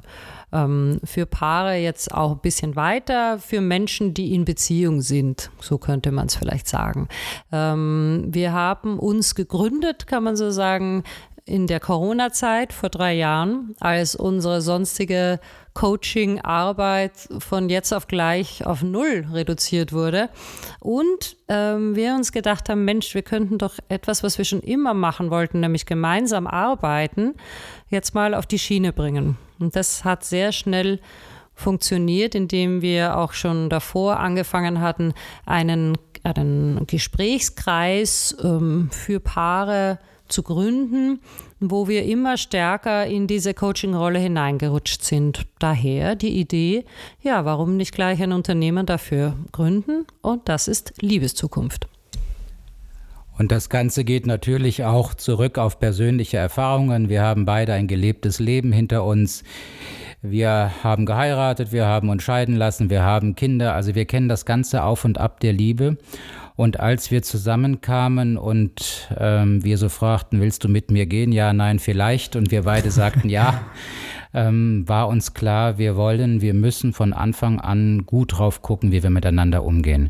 Ähm, 0.53 0.99
für 1.03 1.25
Paare 1.25 1.75
jetzt 1.75 2.13
auch 2.13 2.33
ein 2.33 2.39
bisschen 2.39 2.75
weiter, 2.75 3.39
für 3.39 3.59
Menschen, 3.59 4.13
die 4.13 4.33
in 4.33 4.45
Beziehung 4.45 5.01
sind, 5.01 5.49
so 5.59 5.77
könnte 5.77 6.11
man 6.11 6.27
es 6.27 6.35
vielleicht 6.35 6.67
sagen. 6.67 7.07
Ähm, 7.51 8.25
wir 8.29 8.53
haben 8.53 8.99
uns 8.99 9.33
gegründet, 9.35 10.05
kann 10.05 10.23
man 10.23 10.35
so 10.35 10.51
sagen, 10.51 11.03
in 11.45 11.67
der 11.67 11.79
Corona-Zeit 11.79 12.71
vor 12.71 12.89
drei 12.89 13.13
Jahren, 13.13 13.75
als 13.79 14.15
unsere 14.15 14.61
sonstige 14.61 15.39
Coaching-Arbeit 15.73 17.27
von 17.39 17.67
jetzt 17.67 17.91
auf 17.91 18.07
gleich 18.07 18.65
auf 18.65 18.81
Null 18.81 19.27
reduziert 19.31 19.91
wurde. 19.91 20.29
Und 20.79 21.35
ähm, 21.49 21.95
wir 21.95 22.13
uns 22.13 22.31
gedacht 22.31 22.69
haben, 22.69 22.85
Mensch, 22.85 23.13
wir 23.13 23.23
könnten 23.23 23.57
doch 23.57 23.75
etwas, 23.89 24.23
was 24.23 24.37
wir 24.37 24.45
schon 24.45 24.61
immer 24.61 24.93
machen 24.93 25.31
wollten, 25.31 25.59
nämlich 25.59 25.85
gemeinsam 25.85 26.47
arbeiten, 26.47 27.33
jetzt 27.89 28.13
mal 28.13 28.35
auf 28.35 28.45
die 28.45 28.59
Schiene 28.59 28.93
bringen. 28.93 29.37
Und 29.59 29.75
das 29.75 30.05
hat 30.05 30.23
sehr 30.23 30.51
schnell 30.51 30.99
funktioniert, 31.55 32.35
indem 32.35 32.81
wir 32.81 33.17
auch 33.17 33.33
schon 33.33 33.69
davor 33.69 34.19
angefangen 34.19 34.79
hatten, 34.79 35.13
einen, 35.45 35.97
einen 36.23 36.87
Gesprächskreis 36.87 38.35
ähm, 38.41 38.89
für 38.91 39.19
Paare 39.19 39.99
zu 39.99 40.12
gründen, 40.43 41.19
wo 41.59 41.87
wir 41.87 42.05
immer 42.05 42.37
stärker 42.37 43.05
in 43.05 43.27
diese 43.27 43.53
Coaching-Rolle 43.53 44.19
hineingerutscht 44.19 45.03
sind. 45.03 45.45
Daher 45.59 46.15
die 46.15 46.39
Idee, 46.39 46.85
ja, 47.21 47.45
warum 47.45 47.77
nicht 47.77 47.93
gleich 47.93 48.21
ein 48.21 48.31
Unternehmen 48.31 48.85
dafür 48.85 49.35
gründen? 49.51 50.05
Und 50.21 50.49
das 50.49 50.67
ist 50.67 50.93
Liebeszukunft. 51.01 51.87
Und 53.37 53.51
das 53.51 53.69
Ganze 53.69 54.03
geht 54.03 54.27
natürlich 54.27 54.83
auch 54.83 55.13
zurück 55.13 55.57
auf 55.57 55.79
persönliche 55.79 56.37
Erfahrungen. 56.37 57.09
Wir 57.09 57.23
haben 57.23 57.45
beide 57.45 57.73
ein 57.73 57.87
gelebtes 57.87 58.39
Leben 58.39 58.71
hinter 58.71 59.03
uns. 59.03 59.43
Wir 60.25 60.71
haben 60.81 61.05
geheiratet, 61.05 61.73
wir 61.73 61.85
haben 61.85 62.07
uns 62.07 62.23
scheiden 62.23 62.55
lassen, 62.55 62.89
wir 62.89 63.03
haben 63.03 63.35
Kinder. 63.35 63.75
Also 63.75 63.93
wir 63.93 64.05
kennen 64.05 64.29
das 64.29 64.45
Ganze 64.45 64.83
auf 64.83 65.03
und 65.03 65.17
ab 65.17 65.41
der 65.41 65.51
Liebe. 65.51 65.97
Und 66.55 66.79
als 66.79 67.11
wir 67.11 67.23
zusammenkamen 67.23 68.37
und 68.37 69.09
ähm, 69.19 69.65
wir 69.65 69.77
so 69.77 69.89
fragten, 69.89 70.39
willst 70.39 70.63
du 70.63 70.69
mit 70.69 70.91
mir 70.91 71.07
gehen? 71.07 71.33
Ja, 71.33 71.51
nein, 71.51 71.77
vielleicht. 71.77 72.37
Und 72.37 72.51
wir 72.51 72.63
beide 72.63 72.89
sagten 72.89 73.27
ja, 73.27 73.63
ähm, 74.33 74.87
war 74.87 75.09
uns 75.09 75.33
klar, 75.33 75.77
wir 75.77 75.97
wollen, 75.97 76.39
wir 76.39 76.53
müssen 76.53 76.93
von 76.93 77.11
Anfang 77.11 77.59
an 77.59 78.05
gut 78.05 78.37
drauf 78.37 78.61
gucken, 78.61 78.93
wie 78.93 79.03
wir 79.03 79.09
miteinander 79.09 79.65
umgehen. 79.65 80.09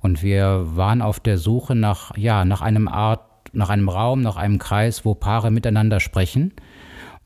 Und 0.00 0.22
wir 0.22 0.66
waren 0.76 1.00
auf 1.00 1.18
der 1.18 1.38
Suche 1.38 1.74
nach, 1.74 2.14
ja, 2.18 2.44
nach 2.44 2.60
einem 2.60 2.88
Art, 2.88 3.22
nach 3.54 3.70
einem 3.70 3.88
Raum, 3.88 4.20
nach 4.20 4.36
einem 4.36 4.58
Kreis, 4.58 5.06
wo 5.06 5.14
Paare 5.14 5.50
miteinander 5.50 6.00
sprechen, 6.00 6.52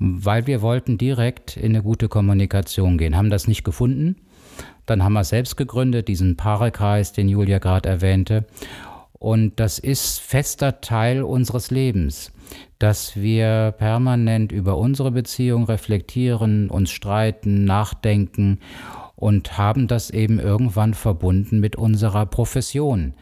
weil 0.00 0.48
wir 0.48 0.62
wollten 0.62 0.98
direkt 0.98 1.56
in 1.56 1.72
eine 1.72 1.84
gute 1.84 2.08
Kommunikation 2.08 2.98
gehen, 2.98 3.16
haben 3.16 3.30
das 3.30 3.46
nicht 3.46 3.62
gefunden 3.62 4.16
dann 4.90 5.04
haben 5.04 5.12
wir 5.12 5.22
selbst 5.22 5.56
gegründet, 5.56 6.08
diesen 6.08 6.36
Paarekreis, 6.36 7.12
den 7.12 7.28
Julia 7.28 7.58
gerade 7.58 7.88
erwähnte. 7.88 8.44
Und 9.12 9.60
das 9.60 9.78
ist 9.78 10.18
fester 10.18 10.80
Teil 10.80 11.22
unseres 11.22 11.70
Lebens, 11.70 12.32
dass 12.80 13.14
wir 13.14 13.72
permanent 13.78 14.50
über 14.50 14.78
unsere 14.78 15.12
Beziehung 15.12 15.64
reflektieren, 15.64 16.70
uns 16.70 16.90
streiten, 16.90 17.64
nachdenken 17.64 18.58
und 19.14 19.58
haben 19.58 19.86
das 19.86 20.10
eben 20.10 20.40
irgendwann 20.40 20.94
verbunden 20.94 21.60
mit 21.60 21.76
unserer 21.76 22.26
Profession. 22.26 23.14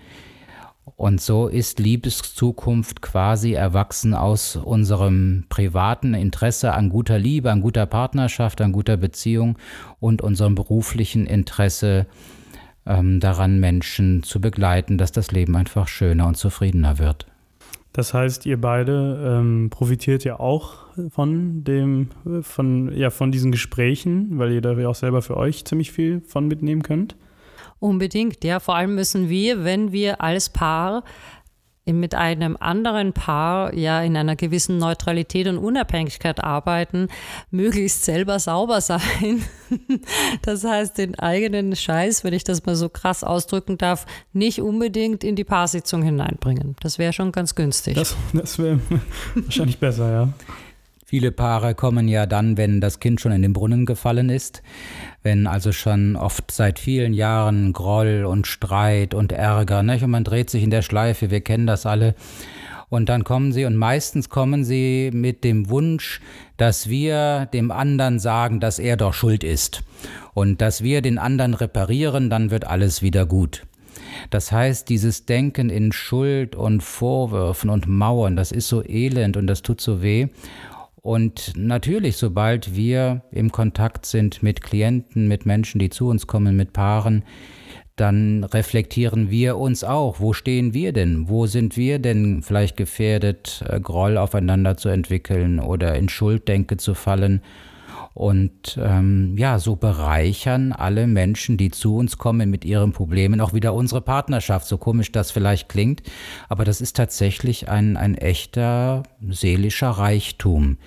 Und 0.99 1.21
so 1.21 1.47
ist 1.47 1.79
Liebeszukunft 1.79 3.03
quasi 3.03 3.53
erwachsen 3.53 4.15
aus 4.15 4.57
unserem 4.57 5.45
privaten 5.49 6.13
Interesse 6.13 6.73
an 6.73 6.89
guter 6.89 7.21
Liebe, 7.21 7.53
an 7.53 7.61
guter 7.61 7.87
Partnerschaft, 7.87 8.61
an 8.61 8.73
guter 8.73 8.97
Beziehung 8.97 9.59
und 10.01 10.23
unserem 10.23 10.57
beruflichen 10.57 11.25
Interesse 11.25 12.07
ähm, 12.85 13.21
daran, 13.21 13.61
Menschen 13.61 14.25
zu 14.25 14.41
begleiten, 14.41 14.99
dass 14.99 15.13
das 15.13 15.31
Leben 15.31 15.55
einfach 15.55 15.87
schöner 15.87 16.27
und 16.27 16.37
zufriedener 16.37 16.99
wird. 16.99 17.29
Das 17.93 18.13
heißt, 18.13 18.45
ihr 18.47 18.61
beide 18.61 19.39
ähm, 19.39 19.71
profitiert 19.71 20.25
ja 20.25 20.41
auch 20.41 20.79
von 21.11 21.63
dem, 21.63 22.09
von, 22.43 22.93
ja, 22.93 23.11
von 23.11 23.31
diesen 23.31 23.53
Gesprächen, 23.53 24.37
weil 24.37 24.51
ihr 24.51 24.61
da 24.63 24.73
ja 24.73 24.89
auch 24.89 24.97
selber 24.97 25.23
für 25.23 25.37
euch 25.37 25.65
ziemlich 25.65 25.93
viel 25.93 26.23
von 26.23 26.49
mitnehmen 26.49 26.83
könnt. 26.83 27.15
Unbedingt, 27.81 28.45
ja. 28.45 28.61
Vor 28.61 28.75
allem 28.77 28.95
müssen 28.95 29.29
wir, 29.29 29.65
wenn 29.65 29.93
wir 29.93 30.21
als 30.21 30.49
Paar 30.49 31.05
mit 31.93 32.15
einem 32.15 32.57
anderen 32.59 33.13
Paar 33.13 33.75
ja 33.75 34.03
in 34.03 34.17
einer 34.17 34.37
gewissen 34.37 34.79
Neutralität 34.79 35.47
und 35.47 35.59
Unabhängigkeit 35.59 36.43
arbeiten, 36.43 37.09
möglichst 37.51 38.05
selber 38.05 38.39
sauber 38.39 38.81
sein. 38.81 39.01
Das 40.43 40.65
heißt, 40.65 40.97
den 40.97 41.19
eigenen 41.19 41.77
Scheiß, 41.77 42.25
wenn 42.25 42.33
ich 42.33 42.43
das 42.43 42.65
mal 42.65 42.75
so 42.75 42.89
krass 42.89 43.23
ausdrücken 43.23 43.77
darf, 43.77 44.07
nicht 44.33 44.63
unbedingt 44.63 45.25
in 45.25 45.37
die 45.37 45.45
Paarsitzung 45.45 46.03
hineinbringen. 46.03 46.75
Das 46.81 46.99
wäre 46.99 47.13
schon 47.13 47.33
ganz 47.33 47.55
günstig. 47.55 47.95
Das, 47.95 48.17
das 48.33 48.59
wäre 48.59 48.81
wahrscheinlich 49.35 49.79
besser, 49.79 50.11
ja. 50.11 50.29
Viele 51.11 51.33
Paare 51.33 51.75
kommen 51.75 52.07
ja 52.07 52.27
dann, 52.27 52.59
wenn 52.59 52.83
das 52.83 53.01
Kind 53.01 53.19
schon 53.19 53.33
in 53.33 53.41
den 53.41 53.55
Brunnen 53.55 53.87
gefallen 53.87 54.29
ist, 54.29 54.63
wenn 55.23 55.47
also 55.47 55.73
schon 55.73 56.17
oft 56.17 56.51
seit 56.51 56.79
vielen 56.79 57.15
Jahren 57.15 57.73
Groll 57.73 58.27
und 58.27 58.47
Streit 58.47 59.15
und 59.15 59.33
Ärger, 59.33 59.83
nicht? 59.83 60.05
und 60.05 60.11
man 60.11 60.25
dreht 60.25 60.51
sich 60.51 60.63
in 60.63 60.69
der 60.69 60.83
Schleife, 60.83 61.31
wir 61.31 61.41
kennen 61.41 61.67
das 61.67 61.87
alle. 61.87 62.15
Und 62.91 63.09
dann 63.09 63.25
kommen 63.25 63.53
sie 63.53 63.65
und 63.65 63.75
meistens 63.75 64.29
kommen 64.29 64.65
sie 64.65 65.11
mit 65.15 65.45
dem 65.45 65.71
Wunsch, 65.71 66.21
dass 66.59 66.91
wir 66.91 67.47
dem 67.55 67.71
anderen 67.71 68.19
sagen, 68.19 68.61
dass 68.61 68.79
er 68.79 68.99
doch 68.99 69.15
schuld 69.15 69.45
ist. 69.45 69.85
Und 70.35 70.61
dass 70.61 70.83
wir 70.83 71.01
den 71.01 71.17
anderen 71.17 71.55
reparieren, 71.55 72.29
dann 72.29 72.51
wird 72.51 72.67
alles 72.67 73.01
wieder 73.01 73.25
gut. 73.25 73.65
Das 74.29 74.53
heißt, 74.53 74.91
dieses 74.91 75.25
Denken 75.25 75.71
in 75.71 75.91
Schuld 75.91 76.55
und 76.55 76.83
Vorwürfen 76.83 77.71
und 77.71 77.87
Mauern, 77.87 78.37
das 78.37 78.53
ist 78.53 78.69
so 78.69 78.85
elend 78.87 79.39
und 79.39 79.47
das 79.47 79.63
tut 79.63 79.81
so 79.81 80.03
weh. 80.03 80.29
Und 81.09 81.55
natürlich, 81.57 82.19
sobald 82.19 82.77
wir 82.77 83.23
im 83.31 83.51
Kontakt 83.51 84.05
sind 84.05 84.43
mit 84.43 84.61
Klienten, 84.61 85.27
mit 85.27 85.47
Menschen, 85.47 85.79
die 85.79 85.89
zu 85.89 86.07
uns 86.07 86.27
kommen, 86.27 86.55
mit 86.55 86.75
Paaren, 86.75 87.25
dann 87.97 88.45
reflektieren 88.45 89.31
wir 89.31 89.57
uns 89.57 89.85
auch. 89.85 90.21
Wo 90.21 90.35
stehen 90.35 90.75
wir 90.75 90.93
denn? 90.93 91.31
Wo 91.31 91.47
sind 91.47 91.79
wir 91.79 91.99
denn 91.99 92.43
vielleicht 92.43 92.77
gefährdet, 92.77 93.65
äh, 93.67 93.81
Groll 93.81 94.19
aufeinander 94.19 94.77
zu 94.77 94.91
entwickeln 94.91 95.61
oder 95.61 95.95
in 95.95 96.11
Schulddenke 96.11 96.77
zu 96.77 96.93
fallen? 96.93 97.41
Und 98.19 98.77
ähm, 98.83 99.37
ja, 99.39 99.61
so 99.61 99.77
bereichern 99.77 100.73
alle 100.73 101.07
Menschen, 101.07 101.57
die 101.57 101.71
zu 101.71 101.95
uns 101.95 102.19
kommen 102.19 102.51
mit 102.51 102.65
ihren 102.65 102.91
Problemen, 102.91 103.41
auch 103.41 103.53
wieder 103.53 103.75
unsere 103.75 104.01
Partnerschaft. 104.01 104.67
So 104.67 104.77
komisch 104.77 105.13
das 105.13 105.31
vielleicht 105.31 105.69
klingt, 105.69 106.03
aber 106.49 106.65
das 106.65 106.81
ist 106.81 106.97
tatsächlich 106.97 107.69
ein, 107.69 107.97
ein 107.97 108.17
echter 108.17 109.05
seelischer 109.31 109.91
Reichtum, 109.91 110.79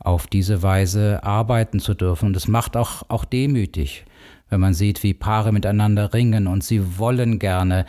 auf 0.00 0.26
diese 0.26 0.64
Weise 0.64 1.22
arbeiten 1.22 1.78
zu 1.78 1.94
dürfen. 1.94 2.26
Und 2.26 2.36
es 2.36 2.48
macht 2.48 2.76
auch, 2.76 3.04
auch 3.06 3.24
demütig, 3.24 4.04
wenn 4.50 4.60
man 4.60 4.74
sieht, 4.74 5.02
wie 5.02 5.14
Paare 5.14 5.52
miteinander 5.52 6.12
ringen 6.12 6.46
und 6.46 6.62
sie 6.62 6.98
wollen 6.98 7.38
gerne 7.38 7.86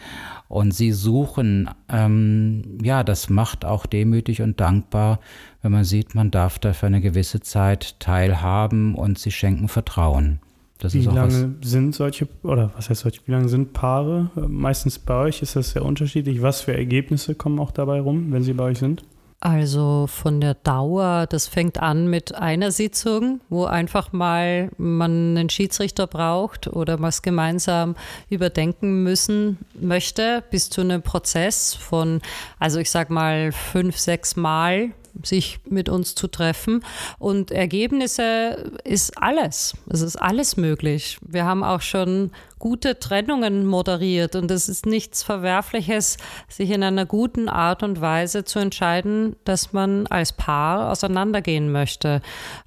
und 0.48 0.74
sie 0.74 0.92
suchen, 0.92 1.70
ähm, 1.90 2.78
ja, 2.82 3.04
das 3.04 3.30
macht 3.30 3.66
auch 3.66 3.86
demütig 3.86 4.42
und 4.42 4.60
dankbar, 4.60 5.20
wenn 5.62 5.72
man 5.72 5.84
sieht, 5.84 6.16
man 6.16 6.32
darf 6.32 6.60
da 6.60 6.74
für 6.74 6.86
eine 6.86 7.02
gewisse 7.02 7.42
Zeit 7.42 8.00
teilhaben 8.00 8.96
und 8.96 9.20
sie 9.20 9.32
schenken 9.32 9.68
Vertrauen. 9.68 10.40
Das 10.78 10.96
wie 10.96 11.04
lange 11.04 11.56
sind 11.62 11.94
solche, 11.94 12.28
oder 12.42 12.72
was 12.76 12.90
heißt 12.90 13.02
solche, 13.02 13.22
wie 13.28 13.32
lange 13.32 13.50
sind 13.50 13.72
Paare? 13.72 14.32
Meistens 14.48 14.98
bei 14.98 15.16
euch 15.16 15.44
ist 15.44 15.56
das 15.56 15.72
sehr 15.72 15.86
unterschiedlich. 15.86 16.42
Was 16.42 16.62
für 16.62 16.76
Ergebnisse 16.76 17.36
kommen 17.36 17.60
auch 17.60 17.70
dabei 17.70 18.00
rum, 18.02 18.32
wenn 18.32 18.42
sie 18.42 18.54
bei 18.54 18.64
euch 18.64 18.80
sind? 18.80 19.04
Also 19.44 20.06
von 20.06 20.40
der 20.40 20.54
Dauer, 20.54 21.26
das 21.28 21.48
fängt 21.48 21.80
an 21.80 22.08
mit 22.08 22.36
einer 22.36 22.72
Sitzung, 22.72 23.42
wo 23.50 23.66
einfach 23.66 24.14
mal 24.14 24.70
man 24.78 25.36
einen 25.36 25.50
Schiedsrichter 25.50 26.06
braucht 26.06 26.68
oder 26.68 27.02
was 27.02 27.24
gemeinsam 27.24 27.96
überdenken 28.30 29.02
müssen 29.02 29.58
möchte, 29.74 30.44
bis 30.52 30.70
zu 30.70 30.82
einem 30.82 31.02
Prozess 31.02 31.74
von, 31.74 32.22
also 32.60 32.78
ich 32.78 32.92
sag 32.92 33.10
mal 33.10 33.52
fünf, 33.52 33.98
sechs 33.98 34.36
Mal 34.36 34.92
sich 35.24 35.60
mit 35.68 35.90
uns 35.90 36.14
zu 36.14 36.28
treffen. 36.28 36.86
Und 37.18 37.50
Ergebnisse 37.50 38.72
ist 38.84 39.18
alles. 39.18 39.74
Es 39.90 40.02
ist 40.02 40.18
alles 40.18 40.56
möglich. 40.56 41.18
Wir 41.22 41.46
haben 41.46 41.64
auch 41.64 41.82
schon 41.82 42.32
gute 42.62 43.00
Trennungen 43.00 43.66
moderiert 43.66 44.36
und 44.36 44.52
es 44.52 44.70
ist 44.70 44.86
nichts 44.86 45.24
Verwerfliches, 45.24 46.18
sich 46.48 46.70
in 46.70 46.84
einer 46.84 47.08
guten 47.08 47.50
Art 47.50 47.82
und 47.82 48.02
Weise 48.02 48.46
zu 48.46 48.60
entscheiden, 48.60 49.36
dass 49.46 49.74
man 49.74 50.06
als 50.08 50.32
Paar 50.32 50.92
auseinandergehen 50.92 51.72
möchte. 51.72 52.22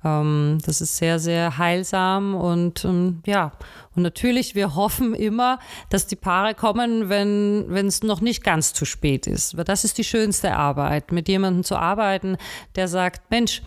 Ähm, 0.04 0.58
das 0.66 0.80
ist 0.80 0.96
sehr, 0.96 1.20
sehr 1.20 1.58
heilsam 1.58 2.34
und 2.34 2.84
ähm, 2.84 3.22
ja, 3.24 3.52
und 3.94 4.02
natürlich, 4.02 4.56
wir 4.56 4.74
hoffen 4.74 5.14
immer, 5.14 5.60
dass 5.90 6.08
die 6.08 6.16
Paare 6.16 6.54
kommen, 6.54 7.08
wenn 7.08 7.86
es 7.86 8.02
noch 8.02 8.20
nicht 8.20 8.42
ganz 8.42 8.72
zu 8.72 8.84
spät 8.84 9.28
ist. 9.28 9.56
Weil 9.56 9.62
das 9.62 9.84
ist 9.84 9.98
die 9.98 10.04
schönste 10.04 10.56
Arbeit, 10.56 11.12
mit 11.12 11.28
jemandem 11.28 11.62
zu 11.62 11.76
arbeiten, 11.76 12.36
der 12.74 12.88
sagt, 12.88 13.30
Mensch, 13.30 13.62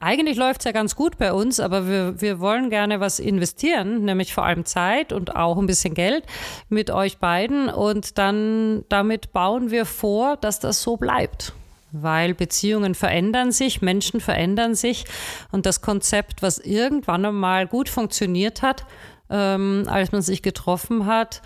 eigentlich 0.00 0.36
läuft 0.36 0.60
es 0.60 0.64
ja 0.64 0.72
ganz 0.72 0.94
gut 0.94 1.18
bei 1.18 1.32
uns, 1.32 1.58
aber 1.58 1.88
wir, 1.88 2.20
wir 2.20 2.40
wollen 2.40 2.70
gerne 2.70 3.00
was 3.00 3.18
investieren, 3.18 4.04
nämlich 4.04 4.32
vor 4.32 4.44
allem 4.44 4.64
Zeit 4.64 5.12
und 5.12 5.34
auch 5.34 5.58
ein 5.58 5.66
bisschen 5.66 5.94
Geld 5.94 6.24
mit 6.68 6.90
euch 6.90 7.18
beiden. 7.18 7.68
Und 7.68 8.18
dann 8.18 8.84
damit 8.88 9.32
bauen 9.32 9.70
wir 9.70 9.86
vor, 9.86 10.36
dass 10.36 10.60
das 10.60 10.82
so 10.82 10.96
bleibt. 10.96 11.52
Weil 11.90 12.34
Beziehungen 12.34 12.94
verändern 12.94 13.50
sich, 13.50 13.82
Menschen 13.82 14.20
verändern 14.20 14.74
sich 14.74 15.04
und 15.50 15.66
das 15.66 15.80
Konzept, 15.80 16.42
was 16.42 16.58
irgendwann 16.58 17.24
einmal 17.24 17.66
gut 17.66 17.88
funktioniert 17.88 18.62
hat, 18.62 18.84
ähm, 19.30 19.84
als 19.88 20.12
man 20.12 20.22
sich 20.22 20.42
getroffen 20.42 21.06
hat, 21.06 21.42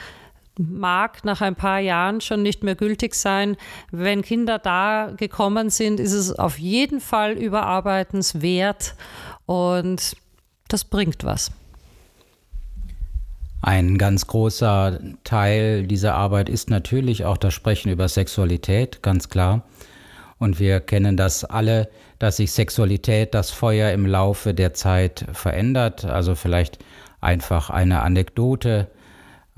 mag 0.59 1.25
nach 1.25 1.41
ein 1.41 1.55
paar 1.55 1.79
Jahren 1.79 2.21
schon 2.21 2.43
nicht 2.43 2.63
mehr 2.63 2.75
gültig 2.75 3.15
sein. 3.15 3.57
Wenn 3.91 4.23
Kinder 4.23 4.59
da 4.59 5.13
gekommen 5.17 5.71
sind, 5.71 6.01
ist 6.01 6.13
es 6.13 6.33
auf 6.33 6.59
jeden 6.59 7.01
Fall 7.01 7.33
überarbeitenswert 7.33 8.95
und 9.47 10.17
das 10.69 10.85
bringt 10.85 11.25
was. 11.25 11.51
Ein 13.63 13.97
ganz 13.97 14.27
großer 14.27 14.99
Teil 15.23 15.87
dieser 15.87 16.15
Arbeit 16.15 16.49
ist 16.49 16.69
natürlich 16.69 17.25
auch 17.25 17.37
das 17.37 17.55
Sprechen 17.55 17.91
über 17.93 18.09
Sexualität, 18.09 19.03
ganz 19.03 19.29
klar. 19.29 19.63
Und 20.39 20.59
wir 20.59 20.81
kennen 20.81 21.17
das 21.17 21.45
alle, 21.45 21.89
dass 22.19 22.39
sich 22.39 22.51
Sexualität, 22.51 23.33
das 23.35 23.53
Feuer 23.53 23.93
im 23.93 24.05
Laufe 24.05 24.55
der 24.55 24.75
Zeit 24.75 25.25
verändert. 25.33 26.05
Also 26.05 26.35
vielleicht 26.35 26.81
einfach 27.21 27.71
eine 27.71 28.03
Anekdote 28.03 28.89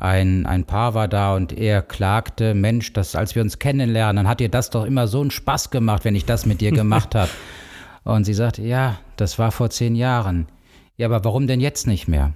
ein, 0.04 0.44
ein 0.44 0.64
Paar 0.64 0.92
war 0.92 1.08
da 1.08 1.34
und 1.34 1.52
er 1.52 1.80
klagte, 1.80 2.52
Mensch, 2.52 2.92
das, 2.92 3.16
als 3.16 3.34
wir 3.34 3.42
uns 3.42 3.58
kennenlernen, 3.58 4.16
dann 4.16 4.28
hat 4.28 4.40
dir 4.40 4.50
das 4.50 4.68
doch 4.68 4.84
immer 4.84 5.08
so 5.08 5.22
einen 5.22 5.30
Spaß 5.30 5.70
gemacht, 5.70 6.04
wenn 6.04 6.14
ich 6.14 6.26
das 6.26 6.44
mit 6.44 6.60
dir 6.60 6.72
gemacht 6.72 7.14
habe. 7.14 7.30
Und 8.04 8.24
sie 8.24 8.34
sagte, 8.34 8.60
ja, 8.60 8.98
das 9.16 9.38
war 9.38 9.50
vor 9.50 9.70
zehn 9.70 9.94
Jahren. 9.94 10.46
Ja, 10.98 11.06
aber 11.06 11.24
warum 11.24 11.46
denn 11.46 11.60
jetzt 11.60 11.86
nicht 11.86 12.06
mehr? 12.06 12.34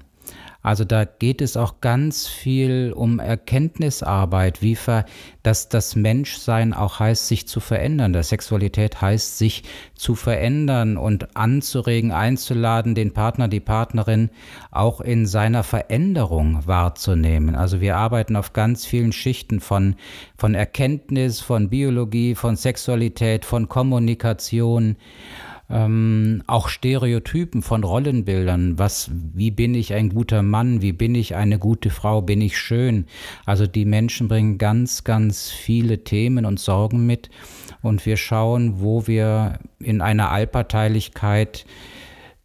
Also 0.60 0.84
da 0.84 1.04
geht 1.04 1.40
es 1.40 1.56
auch 1.56 1.80
ganz 1.80 2.26
viel 2.26 2.92
um 2.94 3.20
Erkenntnisarbeit, 3.20 4.60
wie 4.60 4.74
ver, 4.74 5.04
dass 5.44 5.68
das 5.68 5.94
Menschsein 5.94 6.74
auch 6.74 6.98
heißt, 6.98 7.28
sich 7.28 7.46
zu 7.46 7.60
verändern. 7.60 8.12
Dass 8.12 8.30
Sexualität 8.30 9.00
heißt, 9.00 9.38
sich 9.38 9.62
zu 9.94 10.16
verändern 10.16 10.96
und 10.96 11.36
anzuregen, 11.36 12.10
einzuladen, 12.10 12.96
den 12.96 13.14
Partner, 13.14 13.46
die 13.46 13.60
Partnerin 13.60 14.30
auch 14.72 15.00
in 15.00 15.26
seiner 15.26 15.62
Veränderung 15.62 16.66
wahrzunehmen. 16.66 17.54
Also 17.54 17.80
wir 17.80 17.96
arbeiten 17.96 18.34
auf 18.34 18.52
ganz 18.52 18.84
vielen 18.84 19.12
Schichten 19.12 19.60
von, 19.60 19.94
von 20.36 20.56
Erkenntnis, 20.56 21.40
von 21.40 21.68
Biologie, 21.68 22.34
von 22.34 22.56
Sexualität, 22.56 23.44
von 23.44 23.68
Kommunikation 23.68 24.96
ähm, 25.70 26.42
auch 26.46 26.68
Stereotypen 26.68 27.62
von 27.62 27.84
Rollenbildern. 27.84 28.78
Was, 28.78 29.10
wie 29.12 29.50
bin 29.50 29.75
ich 29.75 29.92
ein 29.94 30.08
guter 30.08 30.42
Mann? 30.42 30.80
Wie 30.80 30.92
bin 30.92 31.14
ich 31.14 31.34
eine 31.34 31.58
gute 31.58 31.90
Frau? 31.90 32.22
Bin 32.22 32.40
ich 32.40 32.58
schön? 32.58 33.06
Also 33.44 33.66
die 33.66 33.84
Menschen 33.84 34.28
bringen 34.28 34.58
ganz, 34.58 35.04
ganz 35.04 35.50
viele 35.50 36.04
Themen 36.04 36.46
und 36.46 36.58
Sorgen 36.58 37.06
mit. 37.06 37.28
Und 37.82 38.06
wir 38.06 38.16
schauen, 38.16 38.80
wo 38.80 39.06
wir 39.06 39.58
in 39.78 40.00
einer 40.00 40.30
Allparteilichkeit 40.30 41.66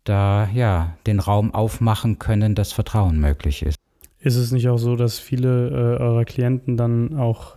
da 0.04 0.50
ja 0.54 0.98
den 1.08 1.20
Raum 1.20 1.54
aufmachen 1.54 2.20
können, 2.20 2.56
dass 2.56 2.74
Vertrauen 2.74 3.20
möglich 3.20 3.64
ist. 3.64 3.78
Ist 4.20 4.36
es 4.36 4.52
nicht 4.52 4.68
auch 4.68 4.78
so, 4.78 4.96
dass 4.96 5.20
viele 5.20 5.70
äh, 5.70 6.02
eurer 6.02 6.26
Klienten 6.26 6.78
dann 6.78 7.18
auch 7.18 7.56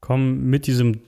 kommen 0.00 0.48
mit 0.48 0.66
diesem 0.66 1.00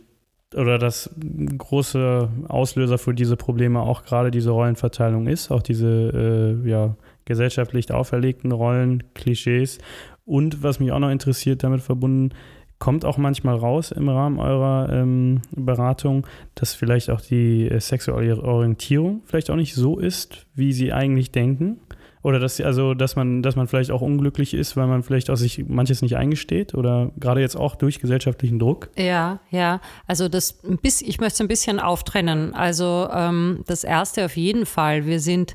oder 0.54 0.78
das 0.78 1.11
große 1.57 2.28
Auslöser 2.49 2.99
für 2.99 3.14
diese 3.14 3.36
Probleme 3.36 3.80
auch 3.80 4.04
gerade 4.04 4.30
diese 4.30 4.50
Rollenverteilung 4.50 5.26
ist, 5.26 5.50
auch 5.50 5.63
diese 5.63 6.58
äh, 6.65 6.69
ja, 6.69 6.97
gesellschaftlich 7.25 7.93
auferlegten 7.93 8.52
Rollen, 8.52 9.04
Klischees. 9.15 9.78
Und 10.25 10.63
was 10.63 10.80
mich 10.80 10.93
auch 10.93 10.99
noch 10.99 11.10
interessiert, 11.10 11.63
damit 11.63 11.82
verbunden, 11.82 12.34
kommt 12.78 13.04
auch 13.04 13.19
manchmal 13.19 13.56
raus 13.56 13.93
im 13.93 14.08
Rahmen 14.08 14.39
eurer 14.39 14.89
ähm, 14.91 15.43
Beratung, 15.52 16.26
dass 16.54 16.75
vielleicht 16.75 17.10
auch 17.10 17.21
die 17.21 17.69
äh, 17.69 17.78
sexuelle 17.78 18.43
Orientierung 18.43 19.23
vielleicht 19.26 19.50
auch 19.50 19.56
nicht 19.56 19.75
so 19.75 19.99
ist, 19.99 20.47
wie 20.54 20.73
sie 20.73 20.93
eigentlich 20.93 21.30
denken. 21.30 21.78
Oder 22.23 22.39
dass, 22.39 22.61
also, 22.61 22.93
dass 22.93 23.17
man, 23.17 23.43
dass 23.43 23.56
man 23.56 23.67
vielleicht 23.67 23.91
auch 23.91 24.02
unglücklich 24.02 24.52
ist, 24.52 24.76
weil 24.76 24.87
man 24.87 25.02
vielleicht 25.02 25.30
auch 25.30 25.37
sich 25.37 25.65
manches 25.67 26.02
nicht 26.02 26.17
eingesteht 26.17 26.75
oder 26.75 27.13
gerade 27.19 27.41
jetzt 27.41 27.56
auch 27.56 27.76
durch 27.76 27.99
gesellschaftlichen 27.99 28.59
Druck? 28.59 28.91
Ja, 28.97 29.41
ja. 29.50 29.80
Also 30.06 30.28
das 30.28 30.61
ich 30.83 31.21
möchte 31.21 31.43
ein 31.43 31.49
bisschen 31.49 31.80
auftrennen. 31.80 32.54
Also 32.54 33.09
ähm, 33.13 33.65
das 33.67 33.85
erste 33.85 34.26
auf 34.26 34.37
jeden 34.37 34.67
Fall. 34.67 35.06
Wir 35.06 35.21
sind 35.21 35.54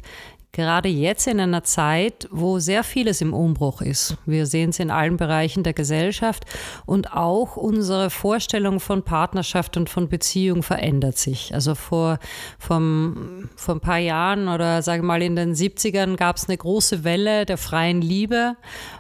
gerade 0.56 0.88
jetzt 0.90 1.28
in 1.28 1.40
einer 1.40 1.64
Zeit, 1.64 2.28
wo 2.32 2.60
sehr 2.60 2.84
vieles 2.84 3.22
im 3.22 3.34
Umbruch 3.34 3.82
ist. 3.82 4.18
Wir 4.26 4.46
sehen 4.46 4.70
es 4.70 4.80
in 4.80 4.90
allen 4.90 5.18
Bereichen 5.18 5.64
der 5.64 5.74
Gesellschaft 5.74 6.46
und 6.86 7.12
auch 7.12 7.58
unsere 7.58 8.10
Vorstellung 8.10 8.80
von 8.80 9.04
Partnerschaft 9.04 9.76
und 9.76 9.90
von 9.90 10.08
Beziehung 10.08 10.64
verändert 10.64 11.18
sich. 11.18 11.54
Also 11.54 11.76
vor, 11.76 12.20
vom, 12.58 13.50
vor 13.56 13.76
ein 13.76 13.82
paar 13.82 14.00
Jahren 14.00 14.48
oder 14.48 14.82
sagen 14.82 15.04
wir 15.04 15.08
mal 15.08 15.22
in 15.22 15.36
den 15.36 15.54
70ern 15.54 16.16
gab 16.16 16.38
es 16.38 16.48
eine 16.48 16.58
große 16.58 17.04
Welle 17.04 17.46
der 17.46 17.58
freien 17.58 18.02
Liebe 18.02 18.56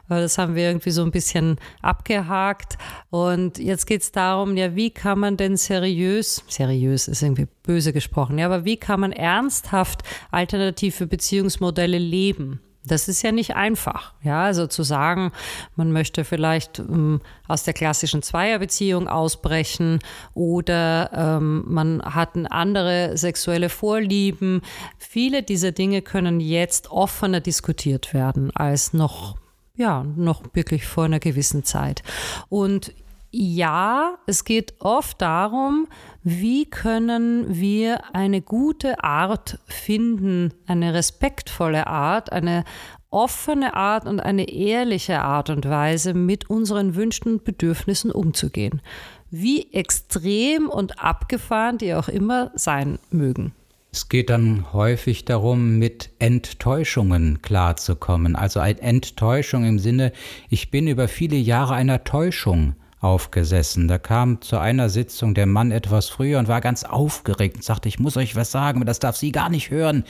das 0.08 0.38
haben 0.38 0.56
wir 0.56 0.68
irgendwie 0.68 0.92
so 0.92 1.04
ein 1.04 1.12
bisschen 1.12 1.58
abgehakt. 1.82 2.78
Und 3.10 3.58
jetzt 3.58 3.86
geht 3.86 4.02
es 4.02 4.12
darum, 4.12 4.58
ja, 4.58 4.76
wie 4.76 4.92
kann 4.92 5.20
man 5.20 5.38
denn 5.38 5.58
seriös, 5.58 6.44
seriös 6.48 7.08
ist 7.08 7.22
irgendwie 7.22 7.48
böse 7.64 7.94
gesprochen, 7.94 8.38
ja, 8.38 8.46
aber 8.46 8.66
wie 8.66 8.78
kann 8.78 9.00
man 9.00 9.12
ernsthaft 9.12 10.04
alternative 10.32 11.08
Beziehungsmodelle 11.08 11.98
leben? 11.98 12.60
Das 12.88 13.08
ist 13.08 13.24
ja 13.24 13.32
nicht 13.32 13.56
einfach. 13.56 14.14
Ja, 14.24 14.44
also 14.44 14.68
zu 14.68 14.84
sagen, 14.84 15.32
man 15.76 15.92
möchte 15.92 16.24
vielleicht 16.24 16.80
ähm, 16.80 17.22
aus 17.48 17.64
der 17.64 17.74
klassischen 17.74 18.22
Zweierbeziehung 18.22 19.08
ausbrechen 19.08 20.00
oder 20.34 21.10
ähm, 21.14 21.64
man 21.68 22.02
hat 22.04 22.38
andere 22.52 23.18
sexuelle 23.18 23.70
Vorlieben. 23.70 24.62
Viele 24.98 25.42
dieser 25.42 25.72
Dinge 25.72 26.02
können 26.02 26.40
jetzt 26.40 26.92
offener 26.92 27.40
diskutiert 27.40 28.14
werden 28.14 28.56
als 28.56 28.94
noch 28.94 29.36
ja, 29.76 30.04
noch 30.16 30.44
wirklich 30.54 30.86
vor 30.86 31.06
einer 31.06 31.20
gewissen 31.20 31.64
Zeit. 31.64 32.04
Und 32.50 32.94
ja, 33.38 34.18
es 34.28 34.46
geht 34.46 34.76
oft 34.80 35.22
darum, 35.22 35.88
wie 36.24 36.70
können 36.70 37.60
wir 37.60 38.16
eine 38.16 38.42
gute 38.42 39.04
Art 39.04 39.60
finden, 39.66 40.54
eine 40.68 40.94
respektvolle 40.94 41.88
Art, 41.88 42.32
eine 42.32 42.64
offene 43.10 43.74
Art 43.74 44.06
und 44.06 44.22
eine 44.22 44.48
ehrliche 44.50 45.22
Art 45.22 45.50
und 45.50 45.68
Weise 45.68 46.14
mit 46.14 46.50
unseren 46.50 46.96
Wünschen 46.96 47.34
und 47.34 47.44
Bedürfnissen 47.44 48.10
umzugehen. 48.10 48.82
Wie 49.30 49.74
extrem 49.74 50.70
und 50.70 51.04
abgefahren 51.04 51.78
die 51.78 51.94
auch 51.94 52.08
immer 52.08 52.52
sein 52.56 53.00
mögen. 53.10 53.54
Es 53.96 54.10
geht 54.10 54.30
dann 54.30 54.74
häufig 54.74 55.24
darum, 55.24 55.80
mit 55.80 56.10
Enttäuschungen 56.20 57.42
klarzukommen. 57.42 58.36
Also 58.36 58.60
eine 58.60 58.82
Enttäuschung 58.82 59.64
im 59.64 59.80
Sinne, 59.80 60.12
ich 60.50 60.70
bin 60.70 60.90
über 60.90 61.08
viele 61.08 61.38
Jahre 61.38 61.76
einer 61.76 62.04
Täuschung 62.04 62.76
aufgesessen. 63.00 63.88
Da 63.88 63.98
kam 63.98 64.42
zu 64.42 64.58
einer 64.60 64.90
Sitzung 64.90 65.34
der 65.34 65.46
Mann 65.46 65.72
etwas 65.72 66.10
früher 66.10 66.40
und 66.40 66.50
war 66.50 66.60
ganz 66.60 66.84
aufgeregt 66.84 67.56
und 67.56 67.64
sagte, 67.64 67.88
ich 67.88 67.98
muss 67.98 68.18
euch 68.18 68.36
was 68.36 68.52
sagen, 68.52 68.80
aber 68.80 68.86
das 68.86 69.00
darf 69.00 69.16
sie 69.16 69.32
gar 69.32 69.48
nicht 69.48 69.70
hören. 69.70 70.04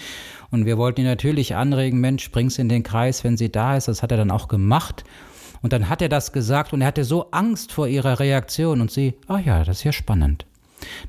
Und 0.49 0.65
wir 0.65 0.79
wollten 0.79 1.01
ihn 1.01 1.07
natürlich 1.07 1.55
anregen, 1.55 2.01
Mensch, 2.01 2.31
bring's 2.31 2.57
in 2.57 2.69
den 2.69 2.81
Kreis, 2.81 3.23
wenn 3.23 3.37
sie 3.37 3.51
da 3.51 3.77
ist. 3.77 3.87
Das 3.87 4.01
hat 4.01 4.09
er 4.09 4.17
dann 4.17 4.31
auch 4.31 4.47
gemacht. 4.47 5.03
Und 5.61 5.73
dann 5.73 5.89
hat 5.89 6.01
er 6.01 6.09
das 6.09 6.31
gesagt 6.31 6.73
und 6.73 6.81
er 6.81 6.87
hatte 6.87 7.03
so 7.03 7.29
Angst 7.29 7.71
vor 7.71 7.87
ihrer 7.87 8.19
Reaktion 8.19 8.81
und 8.81 8.89
sie, 8.89 9.13
ah 9.27 9.37
ja, 9.37 9.63
das 9.63 9.77
ist 9.77 9.83
ja 9.83 9.91
spannend. 9.91 10.47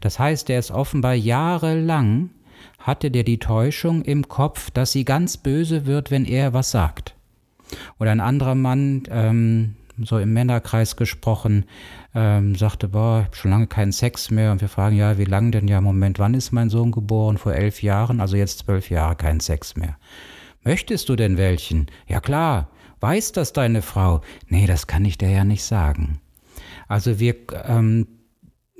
Das 0.02 0.18
heißt, 0.18 0.50
er 0.50 0.58
ist 0.58 0.70
offenbar 0.70 1.14
jahrelang 1.14 2.28
hatte 2.86 3.10
der 3.10 3.24
die 3.24 3.38
Täuschung 3.38 4.02
im 4.02 4.28
Kopf, 4.28 4.70
dass 4.70 4.92
sie 4.92 5.04
ganz 5.04 5.36
böse 5.36 5.86
wird, 5.86 6.12
wenn 6.12 6.24
er 6.24 6.52
was 6.52 6.70
sagt. 6.70 7.16
Oder 7.98 8.12
ein 8.12 8.20
anderer 8.20 8.54
Mann, 8.54 9.02
ähm, 9.10 9.74
so 9.98 10.18
im 10.18 10.32
Männerkreis 10.32 10.94
gesprochen, 10.94 11.64
ähm, 12.14 12.54
sagte, 12.54 12.86
boah, 12.86 13.20
ich 13.20 13.26
habe 13.26 13.36
schon 13.36 13.50
lange 13.50 13.66
keinen 13.66 13.90
Sex 13.90 14.30
mehr. 14.30 14.52
Und 14.52 14.60
wir 14.60 14.68
fragen, 14.68 14.94
ja, 14.94 15.18
wie 15.18 15.24
lange 15.24 15.50
denn? 15.50 15.66
Ja, 15.66 15.80
Moment, 15.80 16.20
wann 16.20 16.34
ist 16.34 16.52
mein 16.52 16.70
Sohn 16.70 16.92
geboren? 16.92 17.38
Vor 17.38 17.54
elf 17.54 17.82
Jahren, 17.82 18.20
also 18.20 18.36
jetzt 18.36 18.60
zwölf 18.60 18.88
Jahre 18.88 19.16
kein 19.16 19.40
Sex 19.40 19.74
mehr. 19.74 19.96
Möchtest 20.62 21.08
du 21.08 21.16
denn 21.16 21.38
welchen? 21.38 21.86
Ja, 22.06 22.20
klar. 22.20 22.68
Weiß 23.00 23.32
das 23.32 23.52
deine 23.52 23.82
Frau? 23.82 24.20
Nee, 24.48 24.66
das 24.66 24.86
kann 24.86 25.04
ich 25.04 25.18
dir 25.18 25.30
ja 25.30 25.44
nicht 25.44 25.64
sagen. 25.64 26.20
Also 26.86 27.18
wir, 27.18 27.34
ähm, 27.64 28.06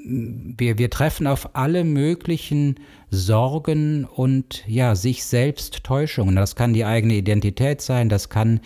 wir, 0.07 0.79
wir 0.79 0.91
treffen 0.91 1.27
auf 1.27 1.57
alle 1.57 1.85
möglichen 1.85 2.77
Sorgen 3.11 4.05
und 4.05 4.65
ja, 4.67 4.95
sich 4.95 5.25
selbst 5.25 5.83
Täuschungen. 5.85 6.37
Das 6.37 6.55
kann 6.55 6.73
die 6.73 6.85
eigene 6.85 7.15
Identität 7.15 7.81
sein, 7.81 8.09
das 8.09 8.29
kann 8.29 8.61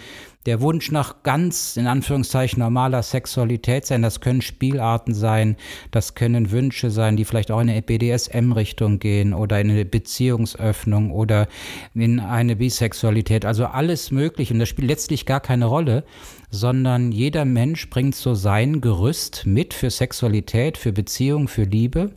der 0.46 0.62
Wunsch 0.62 0.90
nach 0.90 1.22
ganz, 1.22 1.76
in 1.76 1.86
Anführungszeichen, 1.86 2.60
normaler 2.60 3.02
Sexualität 3.02 3.84
sein. 3.84 4.00
Das 4.00 4.20
können 4.20 4.40
Spielarten 4.40 5.12
sein, 5.12 5.56
das 5.90 6.14
können 6.14 6.50
Wünsche 6.50 6.90
sein, 6.90 7.16
die 7.16 7.26
vielleicht 7.26 7.50
auch 7.50 7.60
in 7.60 7.68
eine 7.68 7.82
BDSM-Richtung 7.82 8.98
gehen 9.00 9.34
oder 9.34 9.60
in 9.60 9.70
eine 9.70 9.84
Beziehungsöffnung 9.84 11.10
oder 11.10 11.46
in 11.94 12.20
eine 12.20 12.56
Bisexualität. 12.56 13.44
Also 13.44 13.66
alles 13.66 14.10
Mögliche. 14.10 14.54
Und 14.54 14.60
das 14.60 14.70
spielt 14.70 14.88
letztlich 14.88 15.26
gar 15.26 15.40
keine 15.40 15.66
Rolle, 15.66 16.04
sondern 16.50 17.12
jeder 17.12 17.44
Mensch 17.44 17.88
bringt 17.90 18.14
so 18.14 18.34
sein 18.34 18.80
Gerüst 18.80 19.46
mit 19.46 19.72
für 19.72 19.90
Sexualität, 19.90 20.76
für 20.76 20.92
Beziehung, 20.92 21.48
für 21.48 21.64
Liebe. 21.64 22.10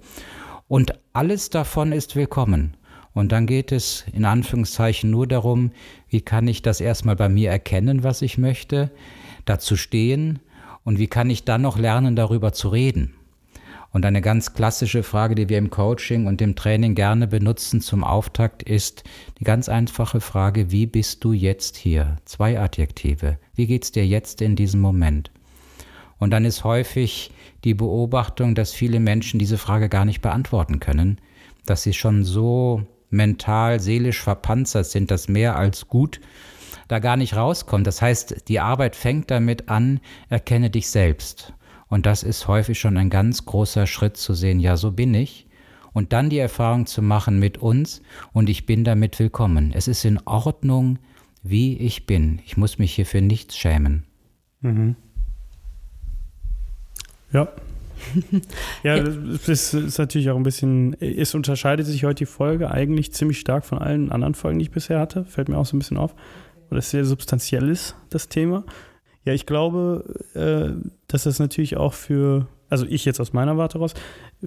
Und 0.68 0.94
alles 1.14 1.50
davon 1.50 1.92
ist 1.92 2.16
willkommen. 2.16 2.76
Und 3.14 3.32
dann 3.32 3.46
geht 3.46 3.72
es 3.72 4.06
in 4.12 4.26
Anführungszeichen 4.26 5.12
nur 5.12 5.28
darum, 5.28 5.72
wie 6.10 6.22
kann 6.22 6.48
ich 6.48 6.64
das 6.64 6.82
erstmal 6.82 7.16
bei 7.16 7.30
mir 7.30 7.52
erkennen, 7.52 8.04
was 8.04 8.24
ich 8.24 8.40
möchte, 8.40 8.90
dazu 9.46 9.78
stehen 9.78 10.40
und 10.84 10.98
wie 10.98 11.08
kann 11.08 11.30
ich 11.30 11.44
dann 11.44 11.62
noch 11.62 11.78
lernen, 11.78 12.16
darüber 12.16 12.54
zu 12.54 12.70
reden. 12.70 13.14
Und 13.94 14.06
eine 14.06 14.22
ganz 14.22 14.54
klassische 14.54 15.04
Frage, 15.04 15.36
die 15.36 15.50
wir 15.50 15.60
im 15.60 15.70
Coaching 15.70 16.26
und 16.26 16.42
im 16.42 16.56
Training 16.56 16.96
gerne 16.96 17.28
benutzen 17.28 17.80
zum 17.80 18.04
Auftakt, 18.04 18.64
ist 18.64 19.04
die 19.40 19.44
ganz 19.44 19.70
einfache 19.70 20.20
Frage, 20.20 20.72
wie 20.72 20.88
bist 20.88 21.24
du 21.24 21.32
jetzt 21.32 21.78
hier? 21.78 22.18
Zwei 22.26 22.60
Adjektive. 22.60 23.38
Wie 23.54 23.68
geht's 23.68 23.92
dir 23.92 24.06
jetzt 24.06 24.42
in 24.42 24.56
diesem 24.56 24.82
Moment? 24.82 25.32
Und 26.18 26.32
dann 26.32 26.44
ist 26.44 26.64
häufig 26.64 27.32
die 27.64 27.76
Beobachtung, 27.76 28.56
dass 28.56 28.74
viele 28.74 29.00
Menschen 29.00 29.38
diese 29.38 29.60
Frage 29.60 29.90
gar 29.90 30.06
nicht 30.06 30.22
beantworten 30.22 30.80
können, 30.80 31.20
dass 31.68 31.84
sie 31.84 31.94
schon 31.94 32.24
so 32.24 32.82
mental, 33.12 33.80
seelisch 33.80 34.22
verpanzert 34.22 34.88
sind, 34.88 35.12
dass 35.12 35.28
mehr 35.28 35.56
als 35.56 35.88
gut 35.88 36.20
da 36.88 36.98
gar 36.98 37.16
nicht 37.16 37.36
rauskommt. 37.36 37.86
Das 37.86 38.02
heißt, 38.02 38.48
die 38.48 38.60
Arbeit 38.60 38.96
fängt 38.96 39.30
damit 39.30 39.70
an, 39.70 40.00
erkenne 40.30 40.72
dich 40.72 40.90
selbst. 40.90 41.54
Und 41.94 42.08
das 42.08 42.24
ist 42.24 42.48
häufig 42.48 42.80
schon 42.80 42.98
ein 42.98 43.12
ganz 43.12 43.46
großer 43.46 43.86
Schritt 43.86 44.18
zu 44.18 44.34
sehen, 44.34 44.60
ja, 44.60 44.78
so 44.78 44.90
bin 44.90 45.14
ich. 45.14 45.46
Und 45.94 46.12
dann 46.12 46.32
die 46.32 46.40
Erfahrung 46.40 46.88
zu 46.88 47.04
machen 47.04 47.38
mit 47.38 47.60
uns 47.60 48.02
und 48.32 48.50
ich 48.50 48.66
bin 48.66 48.84
damit 48.84 49.20
willkommen. 49.20 49.72
Es 49.76 49.88
ist 49.88 50.04
in 50.04 50.20
Ordnung, 50.26 50.98
wie 51.44 51.78
ich 51.78 52.08
bin. 52.08 52.42
Ich 52.48 52.58
muss 52.58 52.80
mich 52.80 52.96
hier 52.96 53.06
für 53.06 53.22
nichts 53.22 53.56
schämen. 53.56 54.06
Mhm. 54.62 54.96
Ja, 57.32 57.50
ja, 58.84 59.00
das 59.04 59.76
ist, 59.76 60.00
natürlich 60.00 60.32
auch 60.32 60.38
ein 60.38 60.42
bisschen, 60.42 61.00
es 61.00 61.36
unterscheidet 61.36 61.86
sich 61.86 62.06
heute 62.06 62.24
die 62.24 62.26
Folge 62.26 62.72
eigentlich 62.72 63.14
ziemlich 63.14 63.40
stark 63.40 63.66
von 63.66 63.78
allen 63.78 64.12
anderen 64.12 64.34
Folgen, 64.34 64.58
die 64.58 64.64
ich 64.64 64.72
bisher 64.72 65.00
hatte. 65.00 65.26
Fällt 65.26 65.48
mir 65.48 65.60
auch 65.60 65.68
so 65.68 65.78
ein 65.78 65.80
bisschen 65.80 65.98
auf, 65.98 66.16
weil 66.72 66.80
es 66.80 66.90
sehr 66.90 67.06
substanziell 67.06 67.70
ist, 67.70 67.96
das 68.10 68.30
Thema. 68.30 68.66
Ja, 69.26 69.34
ich 69.34 69.46
glaube, 69.46 70.04
äh, 70.34 70.76
dass 71.08 71.24
das 71.24 71.40
natürlich 71.40 71.78
auch 71.78 71.94
für, 71.94 72.48
also 72.70 72.86
ich 72.88 73.06
jetzt 73.06 73.20
aus 73.20 73.34
meiner 73.34 73.58
Warte 73.58 73.80
raus, 73.80 73.94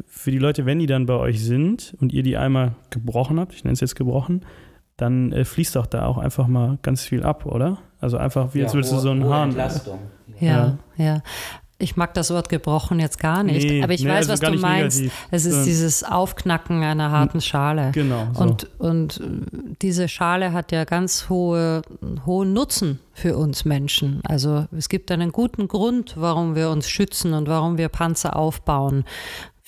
für 0.06 0.30
die 0.30 0.38
Leute, 0.38 0.66
wenn 0.66 0.78
die 0.78 0.86
dann 0.86 1.06
bei 1.06 1.14
euch 1.14 1.42
sind 1.42 1.94
und 2.00 2.12
ihr 2.12 2.22
die 2.22 2.36
einmal 2.36 2.74
gebrochen 2.90 3.40
habt, 3.40 3.54
ich 3.54 3.64
nenne 3.64 3.74
es 3.74 3.80
jetzt 3.80 3.96
gebrochen, 3.96 4.44
dann 4.96 5.32
äh, 5.32 5.44
fließt 5.44 5.76
auch 5.76 5.86
da 5.86 6.06
auch 6.06 6.18
einfach 6.18 6.46
mal 6.46 6.78
ganz 6.82 7.04
viel 7.04 7.22
ab, 7.22 7.46
oder? 7.46 7.78
Also 8.00 8.18
einfach 8.18 8.54
wie 8.54 8.62
als 8.62 8.74
würdest 8.74 8.92
du 8.92 8.98
so 8.98 9.10
einen 9.10 9.24
Hahn. 9.24 9.50
Entlastung. 9.50 9.98
Ja, 10.40 10.78
ja, 10.96 11.04
ja. 11.04 11.22
Ich 11.78 11.96
mag 11.96 12.14
das 12.14 12.30
Wort 12.30 12.48
gebrochen 12.48 13.00
jetzt 13.00 13.18
gar 13.18 13.42
nicht, 13.42 13.68
nee, 13.68 13.82
aber 13.82 13.92
ich 13.92 14.02
nee, 14.02 14.08
weiß, 14.08 14.28
was 14.28 14.40
du 14.40 14.52
meinst. 14.52 15.00
Negativ. 15.00 15.26
Es 15.30 15.44
ist 15.44 15.64
dieses 15.64 16.04
Aufknacken 16.04 16.82
einer 16.82 17.10
harten 17.10 17.42
Schale. 17.42 17.90
Genau. 17.92 18.28
So. 18.32 18.42
Und, 18.42 18.70
und 18.78 19.20
diese 19.82 20.08
Schale 20.08 20.54
hat 20.54 20.72
ja 20.72 20.84
ganz 20.84 21.28
hohe, 21.28 21.82
hohen 22.24 22.54
Nutzen 22.54 23.00
für 23.12 23.36
uns 23.36 23.66
Menschen. 23.66 24.20
Also 24.24 24.66
es 24.74 24.88
gibt 24.88 25.10
einen 25.10 25.32
guten 25.32 25.68
Grund, 25.68 26.14
warum 26.16 26.54
wir 26.54 26.70
uns 26.70 26.88
schützen 26.88 27.34
und 27.34 27.46
warum 27.46 27.76
wir 27.76 27.90
Panzer 27.90 28.36
aufbauen. 28.36 29.04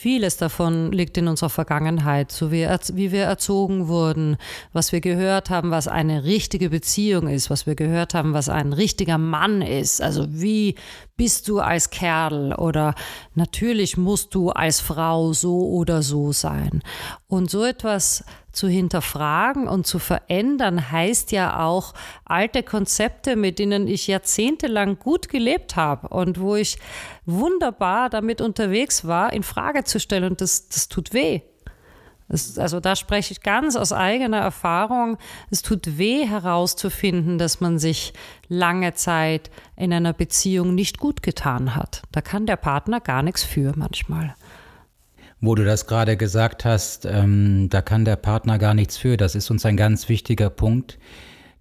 Vieles 0.01 0.37
davon 0.37 0.93
liegt 0.93 1.19
in 1.19 1.27
unserer 1.27 1.51
Vergangenheit, 1.51 2.31
so 2.31 2.53
wie, 2.53 2.69
wie 2.93 3.11
wir 3.11 3.25
erzogen 3.25 3.89
wurden, 3.89 4.37
was 4.73 4.93
wir 4.93 5.01
gehört 5.01 5.51
haben, 5.51 5.73
was 5.73 5.89
eine 5.89 6.23
richtige 6.23 6.71
Beziehung 6.71 7.27
ist, 7.27 7.51
was 7.51 7.67
wir 7.67 7.75
gehört 7.75 8.15
haben, 8.15 8.33
was 8.33 8.49
ein 8.49 8.73
richtiger 8.73 9.19
Mann 9.19 9.61
ist. 9.61 10.01
Also 10.01 10.27
wie 10.29 10.77
bist 11.17 11.49
du 11.49 11.59
als 11.59 11.91
Kerl 11.91 12.53
oder 12.53 12.95
natürlich 13.35 13.97
musst 13.97 14.37
du 14.37 14.51
als 14.51 14.79
Frau 14.79 15.33
so 15.33 15.67
oder 15.67 16.03
so 16.03 16.31
sein. 16.31 16.81
Und 17.27 17.51
so 17.51 17.65
etwas 17.65 18.23
zu 18.59 18.69
hinterfragen 18.69 19.69
und 19.69 19.87
zu 19.87 20.01
verändern 20.01 20.91
heißt 20.91 21.31
ja 21.31 21.65
auch 21.65 21.95
alte 22.25 22.65
Konzepte, 22.65 23.37
mit 23.37 23.61
denen 23.61 23.87
ich 23.87 24.09
jahrzehntelang 24.09 24.99
gut 24.99 25.29
gelebt 25.29 25.77
habe 25.77 26.09
und 26.09 26.41
wo 26.41 26.57
ich 26.57 26.79
wunderbar 27.25 28.11
damit 28.11 28.41
unterwegs 28.41 29.07
war, 29.07 29.33
in 29.33 29.45
Frage 29.45 29.85
zu 29.85 30.01
stellen 30.01 30.25
und 30.25 30.41
das, 30.41 30.69
das 30.69 30.89
tut 30.89 31.13
weh. 31.13 31.43
Es, 32.29 32.59
also 32.59 32.81
da 32.81 32.97
spreche 32.97 33.33
ich 33.33 33.43
ganz 33.43 33.77
aus 33.77 33.93
eigener 33.93 34.39
Erfahrung. 34.39 35.19
Es 35.51 35.63
tut 35.63 35.97
weh 35.97 36.27
herauszufinden, 36.27 37.39
dass 37.39 37.61
man 37.61 37.79
sich 37.79 38.13
lange 38.49 38.93
Zeit 38.95 39.51
in 39.77 39.93
einer 39.93 40.13
Beziehung 40.13 40.75
nicht 40.75 40.99
gut 40.99 41.23
getan 41.23 41.75
hat. 41.75 42.03
Da 42.13 42.21
kann 42.21 42.45
der 42.45 42.57
Partner 42.57 43.01
gar 43.01 43.23
nichts 43.23 43.45
für 43.45 43.73
manchmal. 43.77 44.35
Wo 45.41 45.55
du 45.55 45.65
das 45.65 45.87
gerade 45.87 46.17
gesagt 46.17 46.65
hast, 46.65 47.07
ähm, 47.07 47.69
da 47.71 47.81
kann 47.81 48.05
der 48.05 48.17
Partner 48.17 48.59
gar 48.59 48.75
nichts 48.75 48.97
für. 48.97 49.17
Das 49.17 49.35
ist 49.35 49.51
uns 49.51 49.65
ein 49.65 49.77
ganz 49.77 50.09
wichtiger 50.09 50.51
Punkt. 50.51 50.99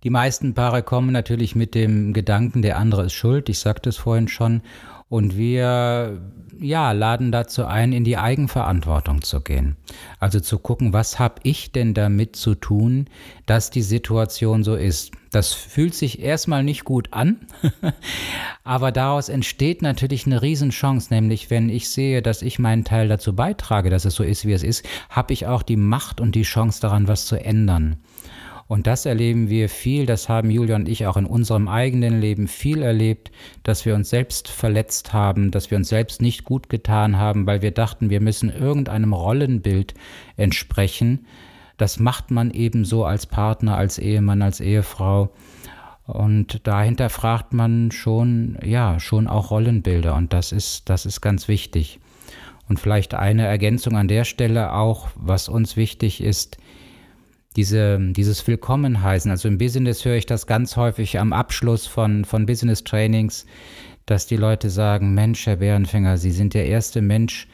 Die 0.04 0.10
meisten 0.10 0.54
Paare 0.54 0.84
kommen 0.84 1.12
natürlich 1.12 1.56
mit 1.56 1.76
dem 1.76 2.14
Gedanken, 2.14 2.62
der 2.62 2.78
andere 2.78 3.06
ist 3.06 3.14
schuld. 3.14 3.50
Ich 3.50 3.60
sagte 3.60 3.90
es 3.90 3.98
vorhin 3.98 4.28
schon. 4.28 4.62
Und 5.10 5.38
wir 5.38 6.20
ja, 6.60 6.92
laden 6.92 7.32
dazu 7.32 7.66
ein, 7.66 7.94
in 7.94 8.04
die 8.04 8.18
Eigenverantwortung 8.18 9.22
zu 9.22 9.42
gehen. 9.42 9.76
Also 10.20 10.40
zu 10.40 10.60
gucken, 10.60 10.94
was 10.94 11.20
habe 11.20 11.36
ich 11.44 11.72
denn 11.72 11.94
damit 11.94 12.36
zu 12.36 12.56
tun, 12.56 13.06
dass 13.46 13.70
die 13.70 13.82
Situation 13.82 14.64
so 14.64 14.76
ist. 14.76 15.12
Das 15.32 15.54
fühlt 15.54 15.94
sich 15.94 16.22
erstmal 16.22 16.64
nicht 16.64 16.84
gut 16.84 17.10
an, 17.12 17.48
aber 18.64 18.92
daraus 18.92 19.30
entsteht 19.30 19.82
natürlich 19.82 20.26
eine 20.26 20.42
Riesenchance, 20.42 21.14
nämlich 21.14 21.50
wenn 21.50 21.70
ich 21.70 21.90
sehe, 21.90 22.22
dass 22.22 22.42
ich 22.42 22.60
meinen 22.60 22.86
Teil 22.86 23.08
dazu 23.08 23.36
beitrage, 23.36 23.90
dass 23.90 24.06
es 24.06 24.16
so 24.16 24.24
ist, 24.24 24.46
wie 24.46 24.54
es 24.54 24.64
ist, 24.64 24.86
habe 25.10 25.34
ich 25.34 25.46
auch 25.46 25.64
die 25.64 25.76
Macht 25.76 26.22
und 26.22 26.34
die 26.36 26.44
Chance 26.44 26.82
daran, 26.82 27.08
was 27.08 27.26
zu 27.26 27.36
ändern. 27.36 27.98
Und 28.68 28.86
das 28.86 29.06
erleben 29.06 29.50
wir 29.50 29.70
viel, 29.70 30.06
das 30.06 30.28
haben 30.28 30.50
Julia 30.50 30.76
und 30.76 30.90
ich 30.90 31.06
auch 31.06 31.16
in 31.16 31.26
unserem 31.26 31.70
eigenen 31.70 32.20
Leben 32.20 32.48
viel 32.48 32.82
erlebt, 32.82 33.32
dass 33.64 33.86
wir 33.86 33.96
uns 33.96 34.10
selbst 34.10 34.50
verletzt 34.50 35.14
haben, 35.14 35.52
dass 35.52 35.72
wir 35.72 35.78
uns 35.78 35.88
selbst 35.88 36.22
nicht 36.22 36.44
gut 36.44 36.68
getan 36.68 37.18
haben, 37.18 37.48
weil 37.48 37.62
wir 37.62 37.72
dachten, 37.72 38.10
wir 38.10 38.20
müssen 38.20 38.50
irgendeinem 38.50 39.14
Rollenbild 39.14 39.94
entsprechen. 40.36 41.26
Das 41.78 41.98
macht 42.00 42.30
man 42.30 42.52
eben 42.52 42.84
so 42.84 43.06
als 43.06 43.26
Partner, 43.26 43.78
als 43.78 44.00
Ehemann, 44.00 44.42
als 44.42 44.60
Ehefrau. 44.60 45.32
Und 46.06 46.68
dahinter 46.68 47.10
fragt 47.10 47.54
man 47.54 47.92
schon, 47.92 48.58
ja, 48.66 49.00
schon 49.00 49.28
auch 49.28 49.52
Rollenbilder. 49.52 50.16
Und 50.16 50.34
das 50.34 50.52
ist, 50.52 50.90
das 50.90 51.06
ist 51.06 51.22
ganz 51.22 51.48
wichtig. 51.48 52.00
Und 52.68 52.80
vielleicht 52.80 53.14
eine 53.14 53.46
Ergänzung 53.46 53.96
an 53.96 54.10
der 54.10 54.26
Stelle 54.26 54.74
auch, 54.74 55.08
was 55.16 55.48
uns 55.48 55.78
wichtig 55.78 56.22
ist, 56.22 56.58
diese, 57.58 58.00
dieses 58.00 58.46
Willkommenheißen. 58.48 59.32
Also 59.32 59.48
im 59.48 59.58
Business 59.58 60.06
höre 60.06 60.16
ich 60.16 60.28
das 60.28 60.46
ganz 60.48 60.78
häufig 60.78 61.20
am 61.20 61.34
Abschluss 61.34 61.88
von, 61.88 62.24
von 62.24 62.46
Business-Trainings, 62.46 63.46
dass 64.06 64.28
die 64.28 64.38
Leute 64.38 64.70
sagen, 64.70 65.14
Mensch, 65.16 65.46
Herr 65.48 65.58
Bärenfänger, 65.58 66.18
Sie 66.18 66.32
sind 66.32 66.54
der 66.54 66.68
erste 66.68 67.02
Mensch, 67.02 67.48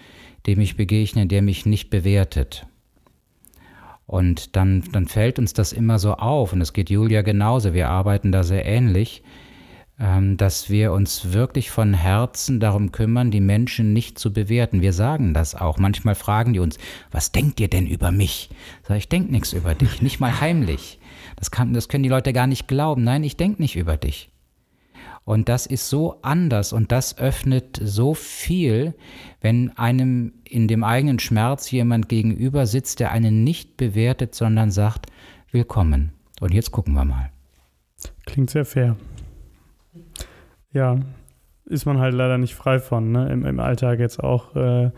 dem 0.45 0.59
ich 0.59 0.75
begegne, 0.75 1.25
der 1.25 1.41
mich 1.41 1.65
nicht 1.65 1.89
bewertet. 1.89 2.67
Und 4.05 4.57
dann, 4.57 4.83
dann 4.91 5.07
fällt 5.07 5.39
uns 5.39 5.53
das 5.53 5.71
immer 5.71 5.97
so 5.97 6.13
auf, 6.15 6.51
und 6.51 6.61
es 6.61 6.73
geht 6.73 6.89
Julia 6.89 7.21
genauso, 7.21 7.73
wir 7.73 7.89
arbeiten 7.89 8.33
da 8.33 8.43
sehr 8.43 8.65
ähnlich, 8.65 9.23
dass 9.97 10.69
wir 10.69 10.91
uns 10.91 11.33
wirklich 11.33 11.69
von 11.69 11.93
Herzen 11.93 12.59
darum 12.59 12.91
kümmern, 12.91 13.29
die 13.29 13.39
Menschen 13.39 13.93
nicht 13.93 14.17
zu 14.17 14.33
bewerten. 14.33 14.81
Wir 14.81 14.91
sagen 14.91 15.33
das 15.33 15.53
auch. 15.53 15.77
Manchmal 15.77 16.15
fragen 16.15 16.53
die 16.53 16.59
uns, 16.59 16.77
was 17.11 17.31
denkt 17.31 17.59
ihr 17.59 17.67
denn 17.67 17.85
über 17.85 18.11
mich? 18.11 18.49
Sag 18.87 18.97
ich, 18.97 19.07
denke 19.07 19.31
nichts 19.31 19.53
über 19.53 19.75
dich, 19.75 20.01
nicht 20.01 20.19
mal 20.19 20.41
heimlich. 20.41 20.99
Das, 21.35 21.51
kann, 21.51 21.73
das 21.73 21.89
können 21.89 22.03
die 22.03 22.09
Leute 22.09 22.33
gar 22.33 22.47
nicht 22.47 22.67
glauben. 22.67 23.03
Nein, 23.03 23.23
ich 23.23 23.37
denke 23.37 23.61
nicht 23.61 23.75
über 23.75 23.95
dich. 23.95 24.31
Und 25.25 25.47
das 25.47 25.65
ist 25.65 25.89
so 25.89 26.19
anders 26.21 26.73
und 26.73 26.91
das 26.91 27.17
öffnet 27.17 27.79
so 27.81 28.13
viel, 28.13 28.93
wenn 29.39 29.77
einem 29.77 30.33
in 30.43 30.67
dem 30.67 30.83
eigenen 30.83 31.19
Schmerz 31.19 31.71
jemand 31.71 32.09
gegenüber 32.09 32.67
sitzt, 32.67 32.99
der 32.99 33.11
einen 33.11 33.43
nicht 33.43 33.77
bewertet, 33.77 34.35
sondern 34.35 34.69
sagt, 34.69 35.05
willkommen. 35.51 36.11
Und 36.41 36.53
jetzt 36.53 36.71
gucken 36.71 36.93
wir 36.93 37.05
mal. 37.05 37.31
Klingt 38.25 38.49
sehr 38.49 38.65
fair. 38.65 38.97
Ja, 40.73 40.99
ist 41.65 41.85
man 41.85 41.99
halt 41.99 42.13
leider 42.13 42.37
nicht 42.37 42.55
frei 42.55 42.79
von, 42.79 43.11
ne? 43.11 43.31
Im, 43.31 43.45
im 43.45 43.59
Alltag 43.59 43.99
jetzt 43.99 44.21
auch. 44.21 44.55
Äh, 44.55 44.91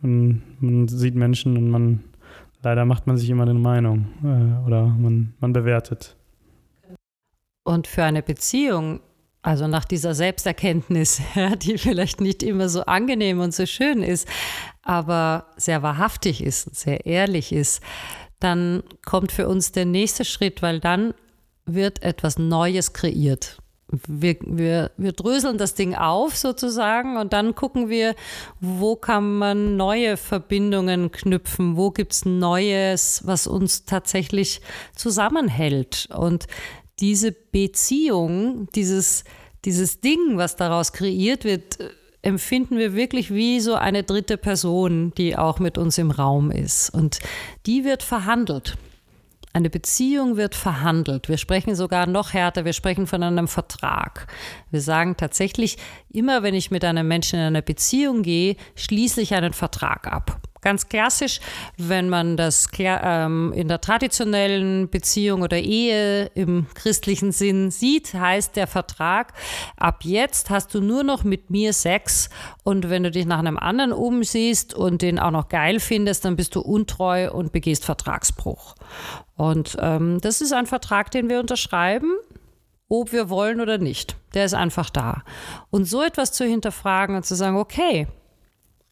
man, 0.00 0.88
sieht 0.88 1.14
Menschen 1.14 1.56
und 1.56 1.70
man, 1.70 2.04
leider 2.62 2.84
macht 2.84 3.06
man 3.06 3.16
sich 3.16 3.30
immer 3.30 3.44
eine 3.44 3.54
Meinung 3.54 4.06
äh, 4.22 4.66
oder 4.66 4.86
man, 4.86 5.34
man 5.40 5.52
bewertet. 5.52 6.16
Und 7.64 7.86
für 7.86 8.04
eine 8.04 8.22
Beziehung, 8.22 9.00
also 9.42 9.68
nach 9.68 9.84
dieser 9.84 10.14
Selbsterkenntnis, 10.14 11.22
ja, 11.34 11.56
die 11.56 11.78
vielleicht 11.78 12.20
nicht 12.20 12.42
immer 12.42 12.68
so 12.68 12.82
angenehm 12.82 13.40
und 13.40 13.54
so 13.54 13.66
schön 13.66 14.02
ist, 14.02 14.28
aber 14.82 15.46
sehr 15.56 15.82
wahrhaftig 15.82 16.42
ist, 16.42 16.74
sehr 16.74 17.06
ehrlich 17.06 17.52
ist, 17.52 17.82
dann 18.40 18.82
kommt 19.04 19.30
für 19.30 19.48
uns 19.48 19.70
der 19.70 19.84
nächste 19.84 20.24
Schritt, 20.24 20.62
weil 20.62 20.80
dann 20.80 21.14
wird 21.64 22.02
etwas 22.02 22.38
Neues 22.38 22.92
kreiert. 22.92 23.61
Wir, 24.08 24.36
wir, 24.40 24.90
wir 24.96 25.12
dröseln 25.12 25.58
das 25.58 25.74
Ding 25.74 25.94
auf 25.94 26.36
sozusagen 26.36 27.16
und 27.18 27.32
dann 27.32 27.54
gucken 27.54 27.88
wir, 27.90 28.14
wo 28.60 28.96
kann 28.96 29.38
man 29.38 29.76
neue 29.76 30.16
Verbindungen 30.16 31.12
knüpfen, 31.12 31.76
wo 31.76 31.90
gibt 31.90 32.12
es 32.12 32.24
Neues, 32.24 33.22
was 33.24 33.46
uns 33.46 33.84
tatsächlich 33.84 34.62
zusammenhält. 34.96 36.08
Und 36.16 36.46
diese 37.00 37.32
Beziehung, 37.32 38.68
dieses, 38.74 39.24
dieses 39.64 40.00
Ding, 40.00 40.36
was 40.36 40.56
daraus 40.56 40.92
kreiert 40.92 41.44
wird, 41.44 41.78
empfinden 42.22 42.78
wir 42.78 42.94
wirklich 42.94 43.34
wie 43.34 43.60
so 43.60 43.74
eine 43.74 44.04
dritte 44.04 44.36
Person, 44.36 45.12
die 45.18 45.36
auch 45.36 45.58
mit 45.58 45.76
uns 45.76 45.98
im 45.98 46.10
Raum 46.10 46.50
ist. 46.50 46.90
Und 46.90 47.18
die 47.66 47.84
wird 47.84 48.02
verhandelt. 48.02 48.76
Eine 49.54 49.68
Beziehung 49.68 50.38
wird 50.38 50.54
verhandelt. 50.54 51.28
Wir 51.28 51.36
sprechen 51.36 51.74
sogar 51.74 52.06
noch 52.06 52.32
härter, 52.32 52.64
wir 52.64 52.72
sprechen 52.72 53.06
von 53.06 53.22
einem 53.22 53.48
Vertrag. 53.48 54.26
Wir 54.70 54.80
sagen 54.80 55.16
tatsächlich, 55.18 55.76
immer 56.08 56.42
wenn 56.42 56.54
ich 56.54 56.70
mit 56.70 56.84
einem 56.84 57.06
Menschen 57.06 57.38
in 57.38 57.44
eine 57.46 57.62
Beziehung 57.62 58.22
gehe, 58.22 58.56
schließe 58.76 59.20
ich 59.20 59.34
einen 59.34 59.52
Vertrag 59.52 60.06
ab. 60.06 60.40
Ganz 60.62 60.88
klassisch, 60.88 61.40
wenn 61.76 62.08
man 62.08 62.36
das 62.36 62.68
ähm, 62.78 63.52
in 63.52 63.66
der 63.66 63.80
traditionellen 63.80 64.88
Beziehung 64.88 65.42
oder 65.42 65.58
Ehe 65.58 66.26
im 66.34 66.66
christlichen 66.74 67.32
Sinn 67.32 67.72
sieht, 67.72 68.14
heißt 68.14 68.54
der 68.54 68.68
Vertrag, 68.68 69.32
ab 69.76 70.04
jetzt 70.04 70.50
hast 70.50 70.72
du 70.72 70.80
nur 70.80 71.02
noch 71.02 71.24
mit 71.24 71.50
mir 71.50 71.72
Sex 71.72 72.30
und 72.62 72.90
wenn 72.90 73.02
du 73.02 73.10
dich 73.10 73.26
nach 73.26 73.40
einem 73.40 73.58
anderen 73.58 73.92
umsiehst 73.92 74.72
und 74.72 75.02
den 75.02 75.18
auch 75.18 75.32
noch 75.32 75.48
geil 75.48 75.80
findest, 75.80 76.24
dann 76.24 76.36
bist 76.36 76.54
du 76.54 76.60
untreu 76.60 77.32
und 77.32 77.50
begehst 77.50 77.84
Vertragsbruch. 77.84 78.76
Und 79.34 79.76
ähm, 79.80 80.20
das 80.20 80.40
ist 80.40 80.52
ein 80.52 80.66
Vertrag, 80.66 81.10
den 81.10 81.28
wir 81.28 81.40
unterschreiben 81.40 82.12
ob 82.88 83.10
wir 83.10 83.30
wollen 83.30 83.62
oder 83.62 83.78
nicht. 83.78 84.16
Der 84.34 84.44
ist 84.44 84.52
einfach 84.52 84.90
da. 84.90 85.22
Und 85.70 85.86
so 85.86 86.02
etwas 86.02 86.30
zu 86.30 86.44
hinterfragen 86.44 87.16
und 87.16 87.24
zu 87.24 87.34
sagen, 87.34 87.56
okay, 87.56 88.06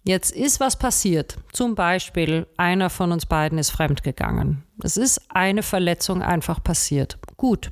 Jetzt 0.03 0.33
ist 0.33 0.61
was 0.61 0.79
passiert. 0.79 1.37
Zum 1.53 1.75
Beispiel, 1.75 2.47
einer 2.57 2.89
von 2.89 3.13
uns 3.13 3.27
beiden 3.27 3.59
ist 3.59 3.71
fremdgegangen. 3.71 4.65
Es 4.83 4.97
ist 4.97 5.21
eine 5.29 5.63
Verletzung 5.63 6.23
einfach 6.23 6.63
passiert. 6.63 7.19
Gut. 7.37 7.71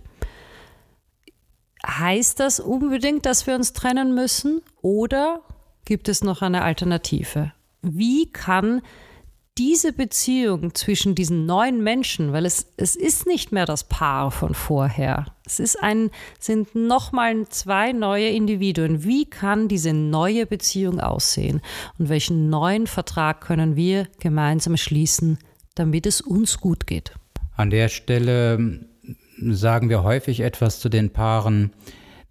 Heißt 1.87 2.39
das 2.41 2.61
unbedingt, 2.61 3.25
dass 3.25 3.47
wir 3.47 3.55
uns 3.55 3.73
trennen 3.73 4.15
müssen? 4.15 4.61
Oder 4.83 5.41
gibt 5.85 6.09
es 6.09 6.23
noch 6.23 6.43
eine 6.43 6.63
Alternative? 6.63 7.53
Wie 7.81 8.31
kann 8.31 8.83
diese 9.59 9.93
Beziehung 9.93 10.73
zwischen 10.75 11.17
diesen 11.17 11.45
neuen 11.45 11.83
Menschen, 11.83 12.33
weil 12.33 12.47
es, 12.47 12.67
es 12.77 12.95
ist 12.95 13.27
nicht 13.27 13.51
mehr 13.51 13.67
das 13.67 13.83
Paar 13.85 14.31
von 14.31 14.55
vorher. 14.55 15.27
Es 15.45 15.59
ist 15.59 15.83
ein, 15.83 16.11
sind 16.39 16.77
nochmal 16.77 17.49
zwei 17.49 17.93
neue 17.93 18.29
Individuen. 18.29 19.03
Wie 19.03 19.25
kann 19.29 19.67
diese 19.67 19.93
neue 19.93 20.47
Beziehung 20.47 21.01
aussehen? 21.01 21.61
Und 21.99 22.09
welchen 22.09 22.49
neuen 22.49 22.87
Vertrag 22.87 23.41
können 23.41 23.75
wir 23.75 24.07
gemeinsam 24.21 24.77
schließen, 24.77 25.39
damit 25.75 26.07
es 26.07 26.21
uns 26.21 26.61
gut 26.61 26.87
geht? 26.87 27.13
An 27.57 27.71
der 27.71 27.89
Stelle 27.89 28.87
sagen 29.41 29.89
wir 29.89 30.05
häufig 30.05 30.41
etwas 30.41 30.79
zu 30.79 30.89
den 30.89 31.11
Paaren, 31.11 31.73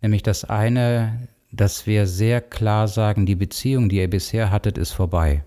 nämlich 0.01 0.23
das 0.23 0.45
eine, 0.45 1.27
dass 1.51 1.85
wir 1.87 2.07
sehr 2.07 2.39
klar 2.39 2.87
sagen, 2.87 3.25
die 3.25 3.35
Beziehung, 3.35 3.89
die 3.89 3.97
ihr 3.97 4.09
bisher 4.09 4.49
hattet, 4.49 4.77
ist 4.77 4.93
vorbei 4.93 5.43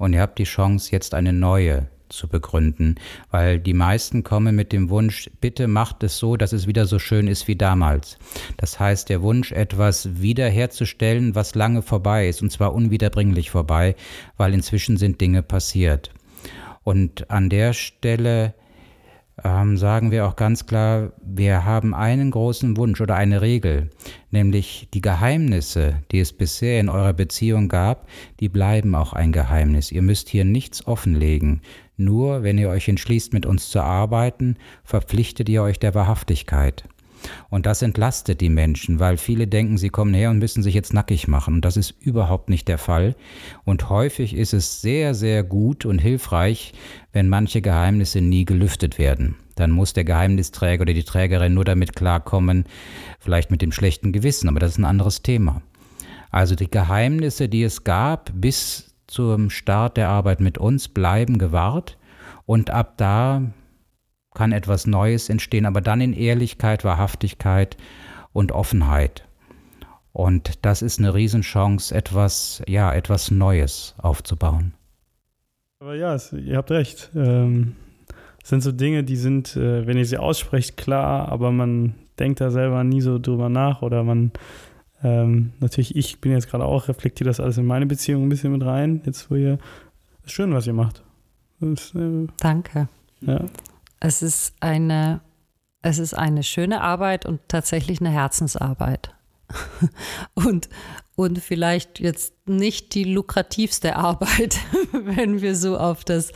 und 0.00 0.14
ihr 0.14 0.22
habt 0.22 0.38
die 0.38 0.44
Chance, 0.44 0.92
jetzt 0.92 1.12
eine 1.12 1.34
neue 1.34 1.86
zu 2.08 2.26
begründen, 2.26 2.94
weil 3.30 3.60
die 3.60 3.74
meisten 3.74 4.24
kommen 4.24 4.56
mit 4.56 4.72
dem 4.72 4.88
Wunsch, 4.88 5.30
bitte 5.42 5.68
macht 5.68 6.02
es 6.02 6.18
so, 6.18 6.38
dass 6.38 6.54
es 6.54 6.66
wieder 6.66 6.86
so 6.86 6.98
schön 6.98 7.28
ist 7.28 7.48
wie 7.48 7.54
damals. 7.54 8.18
Das 8.56 8.80
heißt, 8.80 9.10
der 9.10 9.20
Wunsch, 9.20 9.52
etwas 9.52 10.20
wiederherzustellen, 10.20 11.34
was 11.34 11.54
lange 11.54 11.82
vorbei 11.82 12.28
ist, 12.28 12.40
und 12.40 12.50
zwar 12.50 12.74
unwiederbringlich 12.74 13.50
vorbei, 13.50 13.94
weil 14.38 14.54
inzwischen 14.54 14.96
sind 14.96 15.20
Dinge 15.20 15.42
passiert. 15.42 16.10
Und 16.82 17.30
an 17.30 17.50
der 17.50 17.74
Stelle 17.74 18.54
ähm, 19.44 19.76
sagen 19.76 20.10
wir 20.10 20.26
auch 20.26 20.36
ganz 20.36 20.66
klar, 20.66 21.12
wir 21.22 21.64
haben 21.64 21.94
einen 21.94 22.30
großen 22.30 22.76
Wunsch 22.76 23.00
oder 23.00 23.16
eine 23.16 23.42
Regel, 23.42 23.90
nämlich 24.30 24.88
die 24.94 25.00
Geheimnisse, 25.00 26.02
die 26.10 26.20
es 26.20 26.32
bisher 26.32 26.80
in 26.80 26.88
eurer 26.88 27.12
Beziehung 27.12 27.68
gab, 27.68 28.08
die 28.40 28.48
bleiben 28.48 28.94
auch 28.94 29.12
ein 29.12 29.32
Geheimnis. 29.32 29.92
Ihr 29.92 30.02
müsst 30.02 30.28
hier 30.28 30.44
nichts 30.44 30.86
offenlegen. 30.86 31.62
Nur 31.96 32.42
wenn 32.42 32.58
ihr 32.58 32.70
euch 32.70 32.88
entschließt, 32.88 33.32
mit 33.32 33.46
uns 33.46 33.68
zu 33.68 33.80
arbeiten, 33.80 34.56
verpflichtet 34.84 35.48
ihr 35.48 35.62
euch 35.62 35.78
der 35.78 35.94
Wahrhaftigkeit. 35.94 36.84
Und 37.48 37.66
das 37.66 37.82
entlastet 37.82 38.40
die 38.40 38.48
Menschen, 38.48 38.98
weil 38.98 39.16
viele 39.16 39.46
denken, 39.46 39.78
sie 39.78 39.90
kommen 39.90 40.14
her 40.14 40.30
und 40.30 40.38
müssen 40.38 40.62
sich 40.62 40.74
jetzt 40.74 40.92
nackig 40.92 41.28
machen. 41.28 41.54
Und 41.54 41.64
das 41.64 41.76
ist 41.76 41.94
überhaupt 42.00 42.48
nicht 42.48 42.68
der 42.68 42.78
Fall. 42.78 43.14
Und 43.64 43.90
häufig 43.90 44.34
ist 44.34 44.54
es 44.54 44.80
sehr, 44.80 45.14
sehr 45.14 45.42
gut 45.42 45.84
und 45.84 45.98
hilfreich, 45.98 46.72
wenn 47.12 47.28
manche 47.28 47.60
Geheimnisse 47.60 48.20
nie 48.20 48.44
gelüftet 48.44 48.98
werden. 48.98 49.36
Dann 49.56 49.70
muss 49.70 49.92
der 49.92 50.04
Geheimnisträger 50.04 50.82
oder 50.82 50.94
die 50.94 51.04
Trägerin 51.04 51.54
nur 51.54 51.64
damit 51.64 51.94
klarkommen, 51.94 52.64
vielleicht 53.18 53.50
mit 53.50 53.62
dem 53.62 53.72
schlechten 53.72 54.12
Gewissen, 54.12 54.48
aber 54.48 54.60
das 54.60 54.72
ist 54.72 54.78
ein 54.78 54.84
anderes 54.84 55.22
Thema. 55.22 55.62
Also 56.30 56.54
die 56.54 56.70
Geheimnisse, 56.70 57.48
die 57.48 57.62
es 57.62 57.84
gab 57.84 58.30
bis 58.34 58.94
zum 59.06 59.50
Start 59.50 59.96
der 59.96 60.08
Arbeit 60.08 60.40
mit 60.40 60.56
uns, 60.58 60.88
bleiben 60.88 61.38
gewahrt 61.38 61.98
und 62.46 62.70
ab 62.70 62.94
da 62.96 63.42
kann 64.34 64.52
etwas 64.52 64.86
Neues 64.86 65.28
entstehen, 65.28 65.66
aber 65.66 65.80
dann 65.80 66.00
in 66.00 66.12
Ehrlichkeit, 66.12 66.84
Wahrhaftigkeit 66.84 67.76
und 68.32 68.52
Offenheit. 68.52 69.26
Und 70.12 70.64
das 70.64 70.82
ist 70.82 70.98
eine 70.98 71.14
Riesenchance, 71.14 71.94
etwas, 71.94 72.62
ja, 72.66 72.92
etwas 72.92 73.30
Neues 73.30 73.94
aufzubauen. 73.98 74.74
Aber 75.80 75.94
ja, 75.94 76.14
es, 76.14 76.32
ihr 76.32 76.56
habt 76.56 76.70
recht. 76.70 77.10
Ähm, 77.14 77.76
sind 78.42 78.62
so 78.62 78.72
Dinge, 78.72 79.04
die 79.04 79.16
sind, 79.16 79.56
äh, 79.56 79.86
wenn 79.86 79.96
ihr 79.96 80.06
sie 80.06 80.18
aussprecht, 80.18 80.76
klar, 80.76 81.28
aber 81.28 81.52
man 81.52 81.94
denkt 82.18 82.40
da 82.40 82.50
selber 82.50 82.84
nie 82.84 83.00
so 83.00 83.18
drüber 83.18 83.48
nach 83.48 83.82
oder 83.82 84.02
man, 84.02 84.32
ähm, 85.02 85.52
natürlich, 85.60 85.96
ich 85.96 86.20
bin 86.20 86.32
jetzt 86.32 86.50
gerade 86.50 86.64
auch, 86.64 86.88
reflektiert 86.88 87.28
das 87.28 87.40
alles 87.40 87.58
in 87.58 87.66
meine 87.66 87.86
Beziehung 87.86 88.24
ein 88.24 88.28
bisschen 88.28 88.52
mit 88.52 88.64
rein, 88.64 89.02
jetzt 89.06 89.30
wo 89.30 89.36
ihr, 89.36 89.58
ist 90.24 90.32
schön, 90.32 90.52
was 90.52 90.66
ihr 90.66 90.72
macht. 90.72 91.02
Das, 91.60 91.94
äh, 91.94 92.26
Danke. 92.40 92.88
Ja. 93.20 93.44
Es 94.00 94.22
ist 94.22 94.54
eine, 94.60 95.20
es 95.82 95.98
ist 95.98 96.14
eine 96.14 96.42
schöne 96.42 96.80
Arbeit 96.80 97.26
und 97.26 97.40
tatsächlich 97.48 98.00
eine 98.00 98.10
Herzensarbeit. 98.10 99.14
und, 100.34 100.68
und 101.16 101.38
vielleicht 101.38 102.00
jetzt 102.00 102.34
nicht 102.46 102.94
die 102.94 103.04
lukrativste 103.04 103.96
Arbeit, 103.96 104.58
wenn 104.92 105.42
wir 105.42 105.54
so 105.54 105.76
auf 105.76 106.04
das 106.04 106.32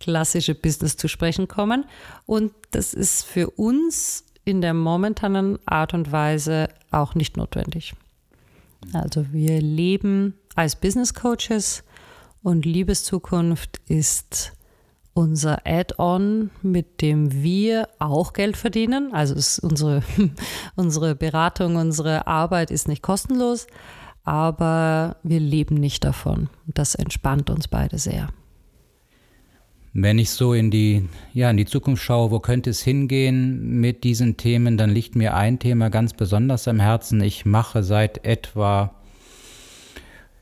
klassische 0.00 0.54
Business 0.54 0.96
zu 0.96 1.08
sprechen 1.08 1.48
kommen. 1.48 1.84
Und 2.24 2.52
das 2.70 2.94
ist 2.94 3.24
für 3.24 3.50
uns 3.50 4.24
in 4.44 4.60
der 4.60 4.74
momentanen 4.74 5.58
Art 5.66 5.92
und 5.92 6.12
Weise 6.12 6.68
auch 6.90 7.14
nicht 7.14 7.36
notwendig. 7.36 7.94
Also 8.92 9.32
wir 9.32 9.60
leben 9.60 10.34
als 10.54 10.76
Business 10.76 11.14
Coaches 11.14 11.82
und 12.42 12.64
Liebeszukunft 12.64 13.80
ist 13.88 14.52
unser 15.18 15.66
Add-on, 15.66 16.50
mit 16.62 17.02
dem 17.02 17.42
wir 17.42 17.88
auch 17.98 18.32
Geld 18.32 18.56
verdienen. 18.56 19.12
Also 19.12 19.34
unsere, 19.66 20.04
unsere 20.76 21.16
Beratung, 21.16 21.74
unsere 21.74 22.28
Arbeit 22.28 22.70
ist 22.70 22.86
nicht 22.86 23.02
kostenlos, 23.02 23.66
aber 24.22 25.16
wir 25.24 25.40
leben 25.40 25.74
nicht 25.74 26.04
davon. 26.04 26.48
Das 26.68 26.94
entspannt 26.94 27.50
uns 27.50 27.66
beide 27.66 27.98
sehr. 27.98 28.28
Wenn 29.92 30.20
ich 30.20 30.30
so 30.30 30.54
in 30.54 30.70
die, 30.70 31.08
ja, 31.34 31.50
in 31.50 31.56
die 31.56 31.66
Zukunft 31.66 32.04
schaue, 32.04 32.30
wo 32.30 32.38
könnte 32.38 32.70
es 32.70 32.80
hingehen 32.80 33.80
mit 33.80 34.04
diesen 34.04 34.36
Themen, 34.36 34.76
dann 34.76 34.90
liegt 34.90 35.16
mir 35.16 35.34
ein 35.34 35.58
Thema 35.58 35.90
ganz 35.90 36.14
besonders 36.14 36.68
am 36.68 36.78
Herzen. 36.78 37.20
Ich 37.22 37.44
mache 37.44 37.82
seit 37.82 38.24
etwa 38.24 38.94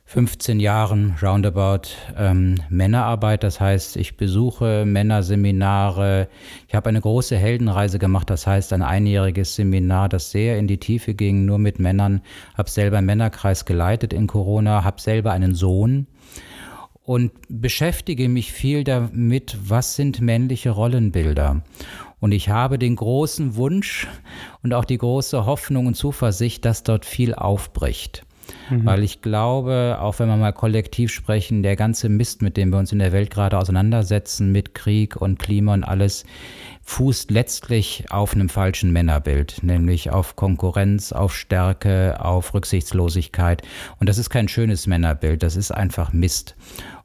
15 0.08 0.60
Jahren 0.60 1.16
roundabout 1.20 1.88
ähm, 2.16 2.54
Männerarbeit. 2.68 3.42
Das 3.42 3.60
heißt, 3.60 3.96
ich 3.96 4.16
besuche 4.16 4.84
Männerseminare. 4.86 6.28
Ich 6.68 6.76
habe 6.76 6.88
eine 6.88 7.00
große 7.00 7.36
Heldenreise 7.36 7.98
gemacht. 7.98 8.30
Das 8.30 8.46
heißt, 8.46 8.72
ein 8.72 8.82
einjähriges 8.82 9.56
Seminar, 9.56 10.08
das 10.08 10.30
sehr 10.30 10.58
in 10.58 10.68
die 10.68 10.78
Tiefe 10.78 11.14
ging, 11.14 11.44
nur 11.44 11.58
mit 11.58 11.80
Männern. 11.80 12.22
Habe 12.56 12.70
selber 12.70 12.98
einen 12.98 13.06
Männerkreis 13.06 13.64
geleitet 13.64 14.12
in 14.12 14.28
Corona. 14.28 14.84
Habe 14.84 15.00
selber 15.00 15.32
einen 15.32 15.56
Sohn 15.56 16.06
und 17.02 17.32
beschäftige 17.48 18.28
mich 18.28 18.52
viel 18.52 18.84
damit, 18.84 19.56
was 19.60 19.96
sind 19.96 20.20
männliche 20.20 20.70
Rollenbilder. 20.70 21.62
Und 22.20 22.30
ich 22.30 22.48
habe 22.48 22.78
den 22.78 22.94
großen 22.94 23.56
Wunsch 23.56 24.06
und 24.62 24.72
auch 24.72 24.84
die 24.84 24.98
große 24.98 25.46
Hoffnung 25.46 25.88
und 25.88 25.94
Zuversicht, 25.94 26.64
dass 26.64 26.84
dort 26.84 27.04
viel 27.04 27.34
aufbricht. 27.34 28.24
Mhm. 28.70 28.84
Weil 28.84 29.02
ich 29.02 29.22
glaube, 29.22 29.98
auch 30.00 30.18
wenn 30.18 30.28
wir 30.28 30.36
mal 30.36 30.52
kollektiv 30.52 31.12
sprechen, 31.12 31.62
der 31.62 31.76
ganze 31.76 32.08
Mist, 32.08 32.42
mit 32.42 32.56
dem 32.56 32.70
wir 32.70 32.78
uns 32.78 32.92
in 32.92 32.98
der 32.98 33.12
Welt 33.12 33.30
gerade 33.30 33.58
auseinandersetzen, 33.58 34.52
mit 34.52 34.74
Krieg 34.74 35.16
und 35.16 35.38
Klima 35.38 35.74
und 35.74 35.84
alles, 35.84 36.24
fußt 36.82 37.30
letztlich 37.30 38.04
auf 38.10 38.34
einem 38.34 38.48
falschen 38.48 38.92
Männerbild, 38.92 39.62
nämlich 39.62 40.10
auf 40.10 40.36
Konkurrenz, 40.36 41.12
auf 41.12 41.34
Stärke, 41.34 42.24
auf 42.24 42.54
Rücksichtslosigkeit. 42.54 43.62
Und 43.98 44.08
das 44.08 44.18
ist 44.18 44.30
kein 44.30 44.48
schönes 44.48 44.86
Männerbild, 44.86 45.42
das 45.42 45.56
ist 45.56 45.72
einfach 45.72 46.12
Mist. 46.12 46.54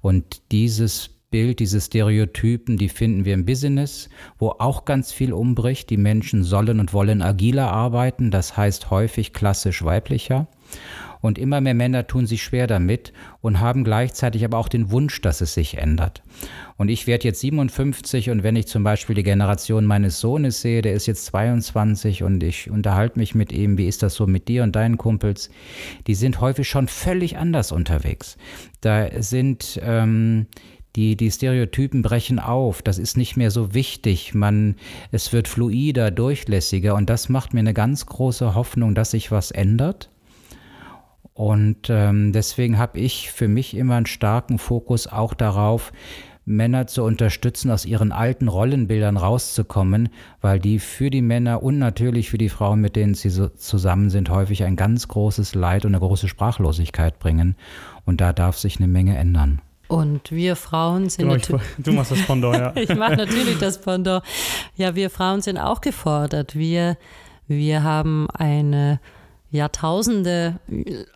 Und 0.02 0.42
dieses 0.52 1.10
Bild, 1.32 1.60
diese 1.60 1.80
Stereotypen, 1.80 2.78
die 2.78 2.90
finden 2.90 3.26
wir 3.26 3.34
im 3.34 3.46
Business, 3.46 4.10
wo 4.38 4.50
auch 4.50 4.86
ganz 4.86 5.14
viel 5.14 5.34
umbricht. 5.34 5.90
Die 5.90 5.98
Menschen 5.98 6.44
sollen 6.44 6.80
und 6.80 6.94
wollen 6.94 7.22
agiler 7.22 7.72
arbeiten, 7.72 8.32
das 8.32 8.58
heißt 8.58 8.92
häufig 8.92 9.34
klassisch 9.34 9.84
weiblicher. 9.84 10.48
Und 11.22 11.38
immer 11.38 11.62
mehr 11.62 11.74
Männer 11.74 12.08
tun 12.08 12.26
sich 12.26 12.44
schwer 12.44 12.68
damit 12.68 13.14
und 13.42 13.60
haben 13.60 13.84
gleichzeitig 13.84 14.44
aber 14.44 14.58
auch 14.58 14.68
den 14.68 14.92
Wunsch, 14.92 15.22
dass 15.22 15.42
es 15.42 15.54
sich 15.54 15.78
ändert. 15.78 16.24
Und 16.78 16.90
ich 16.90 17.08
werde 17.08 17.26
jetzt 17.26 17.42
57 17.42 18.30
und 18.32 18.44
wenn 18.44 18.56
ich 18.56 18.68
zum 18.68 18.84
Beispiel 18.84 19.16
die 19.16 19.24
Generation 19.24 19.86
meines 19.86 20.20
Sohnes 20.20 20.62
sehe, 20.62 20.82
der 20.82 20.94
ist 20.94 21.06
jetzt 21.06 21.26
22 21.26 22.24
und 22.24 22.42
ich 22.42 22.70
unterhalte 22.72 23.20
mich 23.20 23.36
mit 23.36 23.52
ihm, 23.52 23.78
wie 23.78 23.88
ist 23.88 24.04
das 24.04 24.16
so 24.16 24.26
mit 24.26 24.48
dir 24.48 24.64
und 24.64 24.76
deinen 24.76 24.98
Kumpels, 24.98 25.52
die 26.08 26.16
sind 26.16 26.42
häufig 26.42 26.68
schon 26.68 26.88
völlig 26.88 27.38
anders 27.38 27.72
unterwegs. 27.72 28.38
Da 28.82 29.22
sind 29.22 29.80
ähm, 29.84 30.48
die, 30.96 31.16
die 31.16 31.32
Stereotypen 31.32 32.02
brechen 32.02 32.40
auf, 32.40 32.82
das 32.82 32.98
ist 32.98 33.16
nicht 33.16 33.38
mehr 33.38 33.52
so 33.52 33.74
wichtig, 33.74 34.34
man, 34.34 34.76
es 35.12 35.32
wird 35.32 35.48
fluider, 35.48 36.12
durchlässiger 36.12 36.96
und 36.96 37.10
das 37.10 37.30
macht 37.30 37.54
mir 37.54 37.62
eine 37.62 37.74
ganz 37.74 38.06
große 38.06 38.56
Hoffnung, 38.56 38.96
dass 38.96 39.12
sich 39.12 39.32
was 39.32 39.52
ändert. 39.52 40.10
Und 41.42 41.90
ähm, 41.90 42.34
deswegen 42.34 42.78
habe 42.78 43.00
ich 43.00 43.32
für 43.32 43.48
mich 43.48 43.76
immer 43.76 43.96
einen 43.96 44.06
starken 44.06 44.60
Fokus 44.60 45.08
auch 45.08 45.34
darauf, 45.34 45.92
Männer 46.46 46.86
zu 46.86 47.04
unterstützen, 47.04 47.72
aus 47.72 47.84
ihren 47.84 48.12
alten 48.12 48.48
Rollenbildern 48.48 49.18
rauszukommen, 49.18 50.10
weil 50.40 50.60
die 50.60 50.78
für 50.78 51.10
die 51.10 51.24
Männer 51.24 51.64
und 51.64 51.80
natürlich 51.80 52.30
für 52.30 52.38
die 52.38 52.50
Frauen, 52.50 52.80
mit 52.80 52.96
denen 52.96 53.16
sie 53.16 53.32
so 53.32 53.48
zusammen 53.48 54.12
sind, 54.12 54.30
häufig 54.30 54.64
ein 54.66 54.76
ganz 54.76 55.08
großes 55.08 55.56
Leid 55.56 55.84
und 55.84 55.96
eine 55.96 56.06
große 56.06 56.28
Sprachlosigkeit 56.28 57.18
bringen. 57.18 57.56
Und 58.06 58.22
da 58.22 58.34
darf 58.34 58.60
sich 58.60 58.78
eine 58.78 58.88
Menge 58.88 59.18
ändern. 59.18 59.62
Und 59.88 60.30
wir 60.32 60.56
Frauen 60.56 61.10
sind 61.10 61.24
genau, 61.24 61.38
natürlich. 61.38 61.64
Du 61.80 61.92
machst 61.92 62.12
das 62.12 62.22
Pendant, 62.22 62.56
ja. 62.56 62.76
ich 62.76 62.96
mache 62.96 63.16
natürlich 63.16 63.58
das 63.58 63.82
Pendant. 63.82 64.24
Ja, 64.76 64.94
wir 64.94 65.10
Frauen 65.10 65.42
sind 65.42 65.58
auch 65.58 65.82
gefordert. 65.82 66.56
Wir, 66.56 66.98
wir 67.48 67.82
haben 67.82 68.30
eine 68.30 69.00
Jahrtausende 69.52 70.60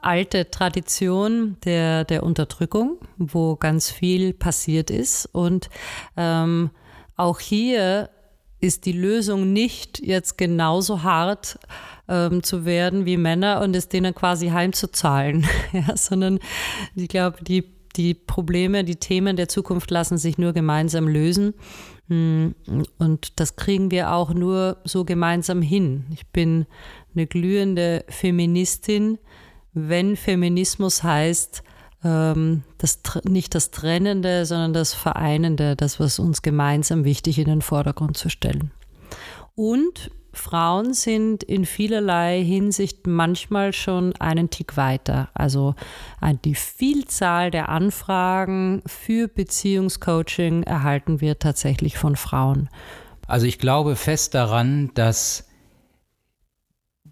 alte 0.01 0.51
Tradition 0.51 1.57
der, 1.63 2.03
der 2.03 2.23
Unterdrückung, 2.23 2.97
wo 3.17 3.55
ganz 3.55 3.89
viel 3.89 4.33
passiert 4.33 4.89
ist. 4.89 5.27
Und 5.31 5.69
ähm, 6.17 6.69
auch 7.15 7.39
hier 7.39 8.09
ist 8.59 8.85
die 8.85 8.91
Lösung 8.91 9.53
nicht 9.53 9.99
jetzt 9.99 10.37
genauso 10.37 11.03
hart 11.03 11.59
ähm, 12.07 12.43
zu 12.43 12.65
werden 12.65 13.05
wie 13.05 13.17
Männer 13.17 13.61
und 13.61 13.75
es 13.75 13.87
denen 13.87 14.13
quasi 14.13 14.49
heimzuzahlen, 14.49 15.47
ja, 15.71 15.95
sondern 15.95 16.39
ich 16.95 17.07
glaube, 17.07 17.37
die, 17.41 17.74
die 17.97 18.13
Probleme, 18.13 18.83
die 18.83 18.97
Themen 18.97 19.35
der 19.35 19.47
Zukunft 19.47 19.91
lassen 19.91 20.17
sich 20.17 20.37
nur 20.37 20.53
gemeinsam 20.53 21.07
lösen. 21.07 21.53
Hm, 22.07 22.55
und 22.97 23.39
das 23.39 23.55
kriegen 23.55 23.91
wir 23.91 24.11
auch 24.11 24.33
nur 24.33 24.77
so 24.83 25.05
gemeinsam 25.05 25.61
hin. 25.61 26.05
Ich 26.13 26.27
bin 26.27 26.65
eine 27.15 27.27
glühende 27.27 28.05
Feministin, 28.09 29.17
wenn 29.73 30.15
Feminismus 30.15 31.03
heißt, 31.03 31.63
ähm, 32.03 32.63
das, 32.77 32.99
nicht 33.23 33.55
das 33.55 33.71
Trennende, 33.71 34.45
sondern 34.45 34.73
das 34.73 34.93
Vereinende, 34.93 35.75
das, 35.75 35.99
was 35.99 36.19
uns 36.19 36.41
gemeinsam 36.41 37.03
wichtig 37.03 37.39
in 37.39 37.45
den 37.45 37.61
Vordergrund 37.61 38.17
zu 38.17 38.29
stellen. 38.29 38.71
Und 39.55 40.11
Frauen 40.37 40.93
sind 40.93 41.43
in 41.43 41.65
vielerlei 41.65 42.43
Hinsicht 42.43 43.07
manchmal 43.07 43.73
schon 43.73 44.15
einen 44.17 44.49
Tick 44.49 44.77
weiter. 44.77 45.29
Also 45.33 45.75
äh, 46.21 46.33
die 46.43 46.55
Vielzahl 46.55 47.51
der 47.51 47.69
Anfragen 47.69 48.81
für 48.85 49.27
Beziehungscoaching 49.27 50.63
erhalten 50.63 51.21
wir 51.21 51.39
tatsächlich 51.39 51.97
von 51.97 52.15
Frauen. 52.15 52.69
Also 53.27 53.47
ich 53.47 53.59
glaube 53.59 53.95
fest 53.95 54.35
daran, 54.35 54.91
dass 54.93 55.47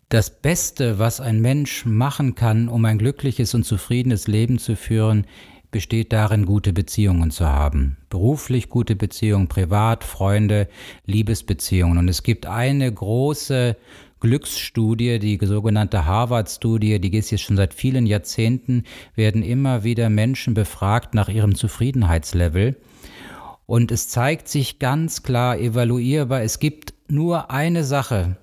das 0.10 0.42
Beste, 0.42 1.00
was 1.00 1.20
ein 1.20 1.42
Mensch 1.42 1.86
machen 1.86 2.36
kann, 2.36 2.70
um 2.70 2.86
ein 2.86 3.00
glückliches 3.00 3.56
und 3.56 3.64
zufriedenes 3.64 4.28
Leben 4.28 4.60
zu 4.60 4.76
führen, 4.76 5.26
besteht 5.74 6.14
darin, 6.14 6.46
gute 6.46 6.72
Beziehungen 6.72 7.32
zu 7.32 7.46
haben. 7.46 7.98
Beruflich 8.10 8.70
gute 8.70 8.96
Beziehungen, 8.96 9.50
privat, 9.50 10.06
Freunde, 10.06 10.70
Liebesbeziehungen. 11.06 11.98
Und 11.98 12.08
es 12.08 12.24
gibt 12.24 12.46
eine 12.46 12.90
große 12.90 13.76
Glücksstudie, 14.22 15.20
die 15.20 15.38
sogenannte 15.42 16.06
Harvard-Studie, 16.06 17.02
die 17.02 17.18
ist 17.18 17.32
jetzt 17.32 17.42
schon 17.42 17.58
seit 17.58 17.74
vielen 17.74 18.06
Jahrzehnten, 18.06 18.84
werden 19.16 19.44
immer 19.44 19.84
wieder 19.84 20.10
Menschen 20.10 20.54
befragt 20.54 21.14
nach 21.14 21.28
ihrem 21.28 21.56
Zufriedenheitslevel. 21.56 22.78
Und 23.66 23.92
es 23.92 24.08
zeigt 24.08 24.48
sich 24.48 24.80
ganz 24.80 25.24
klar 25.24 25.60
evaluierbar, 25.60 26.42
es 26.42 26.60
gibt 26.60 26.94
nur 27.10 27.52
eine 27.52 27.84
Sache, 27.84 28.38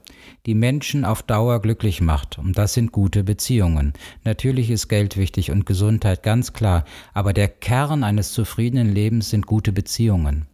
die 0.47 0.55
Menschen 0.55 1.05
auf 1.05 1.23
Dauer 1.23 1.61
glücklich 1.61 2.01
macht. 2.01 2.39
Und 2.39 2.57
das 2.59 2.75
sind 2.75 2.93
gute 2.93 3.25
Beziehungen. 3.25 3.93
Natürlich 4.25 4.71
ist 4.71 4.89
Geld 4.89 5.17
wichtig 5.17 5.51
und 5.51 5.67
Gesundheit, 5.67 6.23
ganz 6.23 6.53
klar. 6.53 6.85
Aber 7.15 7.33
der 7.33 7.49
Kern 7.49 8.05
eines 8.05 8.33
zufriedenen 8.33 8.93
Lebens 8.93 9.31
sind 9.31 9.47
gute 9.47 9.73
Beziehungen. 9.73 10.47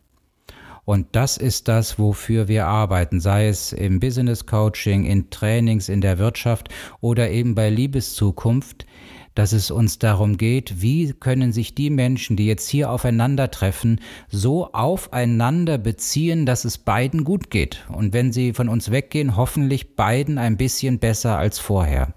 Und 0.87 1.09
das 1.17 1.37
ist 1.37 1.67
das, 1.67 1.99
wofür 1.99 2.47
wir 2.47 2.67
arbeiten, 2.67 3.19
sei 3.19 3.49
es 3.49 3.73
im 3.73 3.99
Business 3.99 4.47
Coaching, 4.47 5.05
in 5.05 5.31
Trainings, 5.31 5.89
in 5.89 6.01
der 6.01 6.19
Wirtschaft 6.19 6.69
oder 7.01 7.29
eben 7.29 7.57
bei 7.57 7.71
Liebeszukunft 7.71 8.87
dass 9.37 9.53
es 9.53 9.71
uns 9.71 9.99
darum 9.99 10.39
geht, 10.39 10.81
wie 10.83 11.13
können 11.13 11.53
sich 11.53 11.75
die 11.75 11.91
Menschen, 11.91 12.37
die 12.37 12.47
jetzt 12.47 12.69
hier 12.69 12.91
aufeinandertreffen, 12.91 14.01
so 14.29 14.73
aufeinander 14.73 15.79
beziehen, 15.79 16.47
dass 16.47 16.65
es 16.65 16.79
beiden 16.79 17.23
gut 17.23 17.51
geht. 17.51 17.85
Und 17.93 18.15
wenn 18.15 18.33
sie 18.33 18.55
von 18.55 18.69
uns 18.69 18.91
weggehen, 18.91 19.37
hoffentlich 19.37 19.95
beiden 19.95 20.39
ein 20.39 20.57
bisschen 20.57 20.99
besser 20.99 21.39
als 21.39 21.59
vorher. 21.59 22.15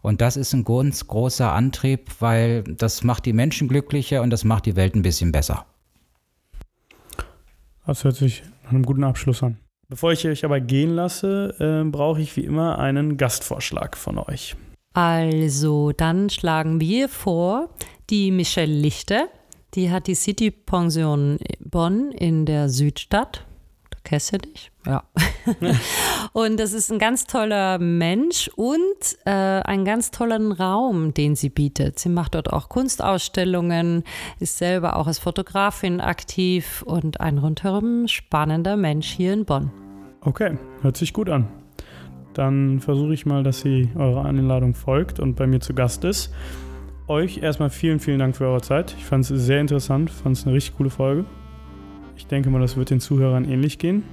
Und 0.00 0.22
das 0.22 0.38
ist 0.38 0.54
ein 0.54 0.64
ganz 0.64 1.06
großer 1.06 1.52
Antrieb, 1.52 2.08
weil 2.20 2.64
das 2.64 3.04
macht 3.04 3.26
die 3.26 3.34
Menschen 3.34 3.68
glücklicher 3.68 4.22
und 4.22 4.30
das 4.30 4.44
macht 4.44 4.64
die 4.64 4.76
Welt 4.76 4.94
ein 4.94 5.02
bisschen 5.02 5.32
besser. 5.32 5.66
Das 7.86 8.02
hört 8.02 8.16
sich 8.16 8.42
nach 8.64 8.70
einem 8.70 8.86
guten 8.86 9.04
Abschluss 9.04 9.42
an. 9.42 9.58
Bevor 9.88 10.12
ich 10.12 10.26
euch 10.26 10.44
aber 10.46 10.60
gehen 10.60 10.90
lasse, 10.90 11.54
äh, 11.58 11.86
brauche 11.90 12.22
ich 12.22 12.34
wie 12.36 12.44
immer 12.44 12.78
einen 12.78 13.18
Gastvorschlag 13.18 13.96
von 13.96 14.16
euch. 14.16 14.56
Also, 14.92 15.92
dann 15.92 16.30
schlagen 16.30 16.80
wir 16.80 17.08
vor, 17.08 17.70
die 18.10 18.32
Michelle 18.32 18.72
Lichter, 18.72 19.28
die 19.74 19.90
hat 19.90 20.08
die 20.08 20.16
City 20.16 20.50
Pension 20.50 21.38
Bonn 21.60 22.10
in 22.10 22.44
der 22.44 22.68
Südstadt. 22.68 23.46
Da 23.90 23.98
kennst 24.02 24.32
du 24.32 24.38
dich? 24.38 24.72
Ja. 24.84 25.04
und 26.32 26.58
das 26.58 26.72
ist 26.72 26.90
ein 26.90 26.98
ganz 26.98 27.26
toller 27.26 27.78
Mensch 27.78 28.50
und 28.56 28.82
äh, 29.26 29.30
einen 29.30 29.84
ganz 29.84 30.10
tollen 30.10 30.50
Raum, 30.50 31.14
den 31.14 31.36
sie 31.36 31.50
bietet. 31.50 32.00
Sie 32.00 32.08
macht 32.08 32.34
dort 32.34 32.52
auch 32.52 32.68
Kunstausstellungen, 32.68 34.02
ist 34.40 34.58
selber 34.58 34.96
auch 34.96 35.06
als 35.06 35.20
Fotografin 35.20 36.00
aktiv 36.00 36.82
und 36.82 37.20
ein 37.20 37.38
rundherum 37.38 38.08
spannender 38.08 38.76
Mensch 38.76 39.08
hier 39.08 39.34
in 39.34 39.44
Bonn. 39.44 39.70
Okay, 40.22 40.58
hört 40.82 40.96
sich 40.96 41.12
gut 41.12 41.28
an 41.28 41.59
dann 42.34 42.80
versuche 42.80 43.14
ich 43.14 43.26
mal, 43.26 43.42
dass 43.42 43.60
sie 43.60 43.88
eurer 43.96 44.24
Einladung 44.24 44.74
folgt 44.74 45.20
und 45.20 45.36
bei 45.36 45.46
mir 45.46 45.60
zu 45.60 45.74
Gast 45.74 46.04
ist. 46.04 46.32
Euch 47.08 47.42
erstmal 47.42 47.70
vielen, 47.70 47.98
vielen 47.98 48.20
Dank 48.20 48.36
für 48.36 48.46
eure 48.46 48.60
Zeit. 48.60 48.94
Ich 48.98 49.04
fand 49.04 49.28
es 49.28 49.44
sehr 49.44 49.60
interessant, 49.60 50.10
fand 50.10 50.36
es 50.36 50.46
eine 50.46 50.54
richtig 50.54 50.76
coole 50.76 50.90
Folge. 50.90 51.24
Ich 52.16 52.26
denke 52.26 52.50
mal, 52.50 52.60
das 52.60 52.76
wird 52.76 52.90
den 52.90 53.00
Zuhörern 53.00 53.44
ähnlich 53.44 53.78
gehen. 53.78 54.04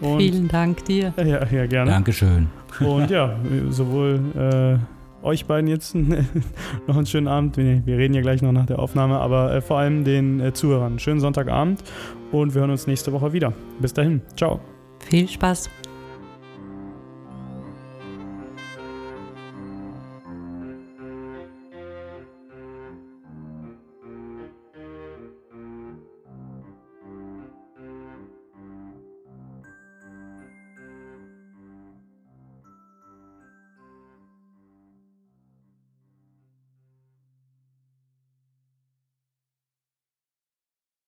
Und 0.00 0.18
Vielen 0.18 0.48
Dank 0.48 0.84
dir. 0.84 1.14
Ja, 1.16 1.46
ja, 1.46 1.66
gerne. 1.66 1.90
Dankeschön. 1.90 2.48
Und 2.80 3.10
ja, 3.10 3.36
sowohl 3.70 4.20
äh, 4.36 5.24
euch 5.24 5.46
beiden 5.46 5.68
jetzt 5.68 5.94
noch 6.86 6.96
einen 6.96 7.06
schönen 7.06 7.28
Abend. 7.28 7.56
Wir 7.56 7.96
reden 7.98 8.14
ja 8.14 8.20
gleich 8.20 8.42
noch 8.42 8.52
nach 8.52 8.66
der 8.66 8.78
Aufnahme, 8.78 9.18
aber 9.18 9.54
äh, 9.54 9.60
vor 9.60 9.78
allem 9.78 10.04
den 10.04 10.40
äh, 10.40 10.52
Zuhörern. 10.52 10.98
Schönen 10.98 11.20
Sonntagabend 11.20 11.82
und 12.32 12.54
wir 12.54 12.60
hören 12.60 12.70
uns 12.70 12.86
nächste 12.86 13.12
Woche 13.12 13.32
wieder. 13.32 13.52
Bis 13.80 13.94
dahin. 13.94 14.20
Ciao. 14.36 14.60
Viel 15.08 15.28
Spaß. 15.28 15.70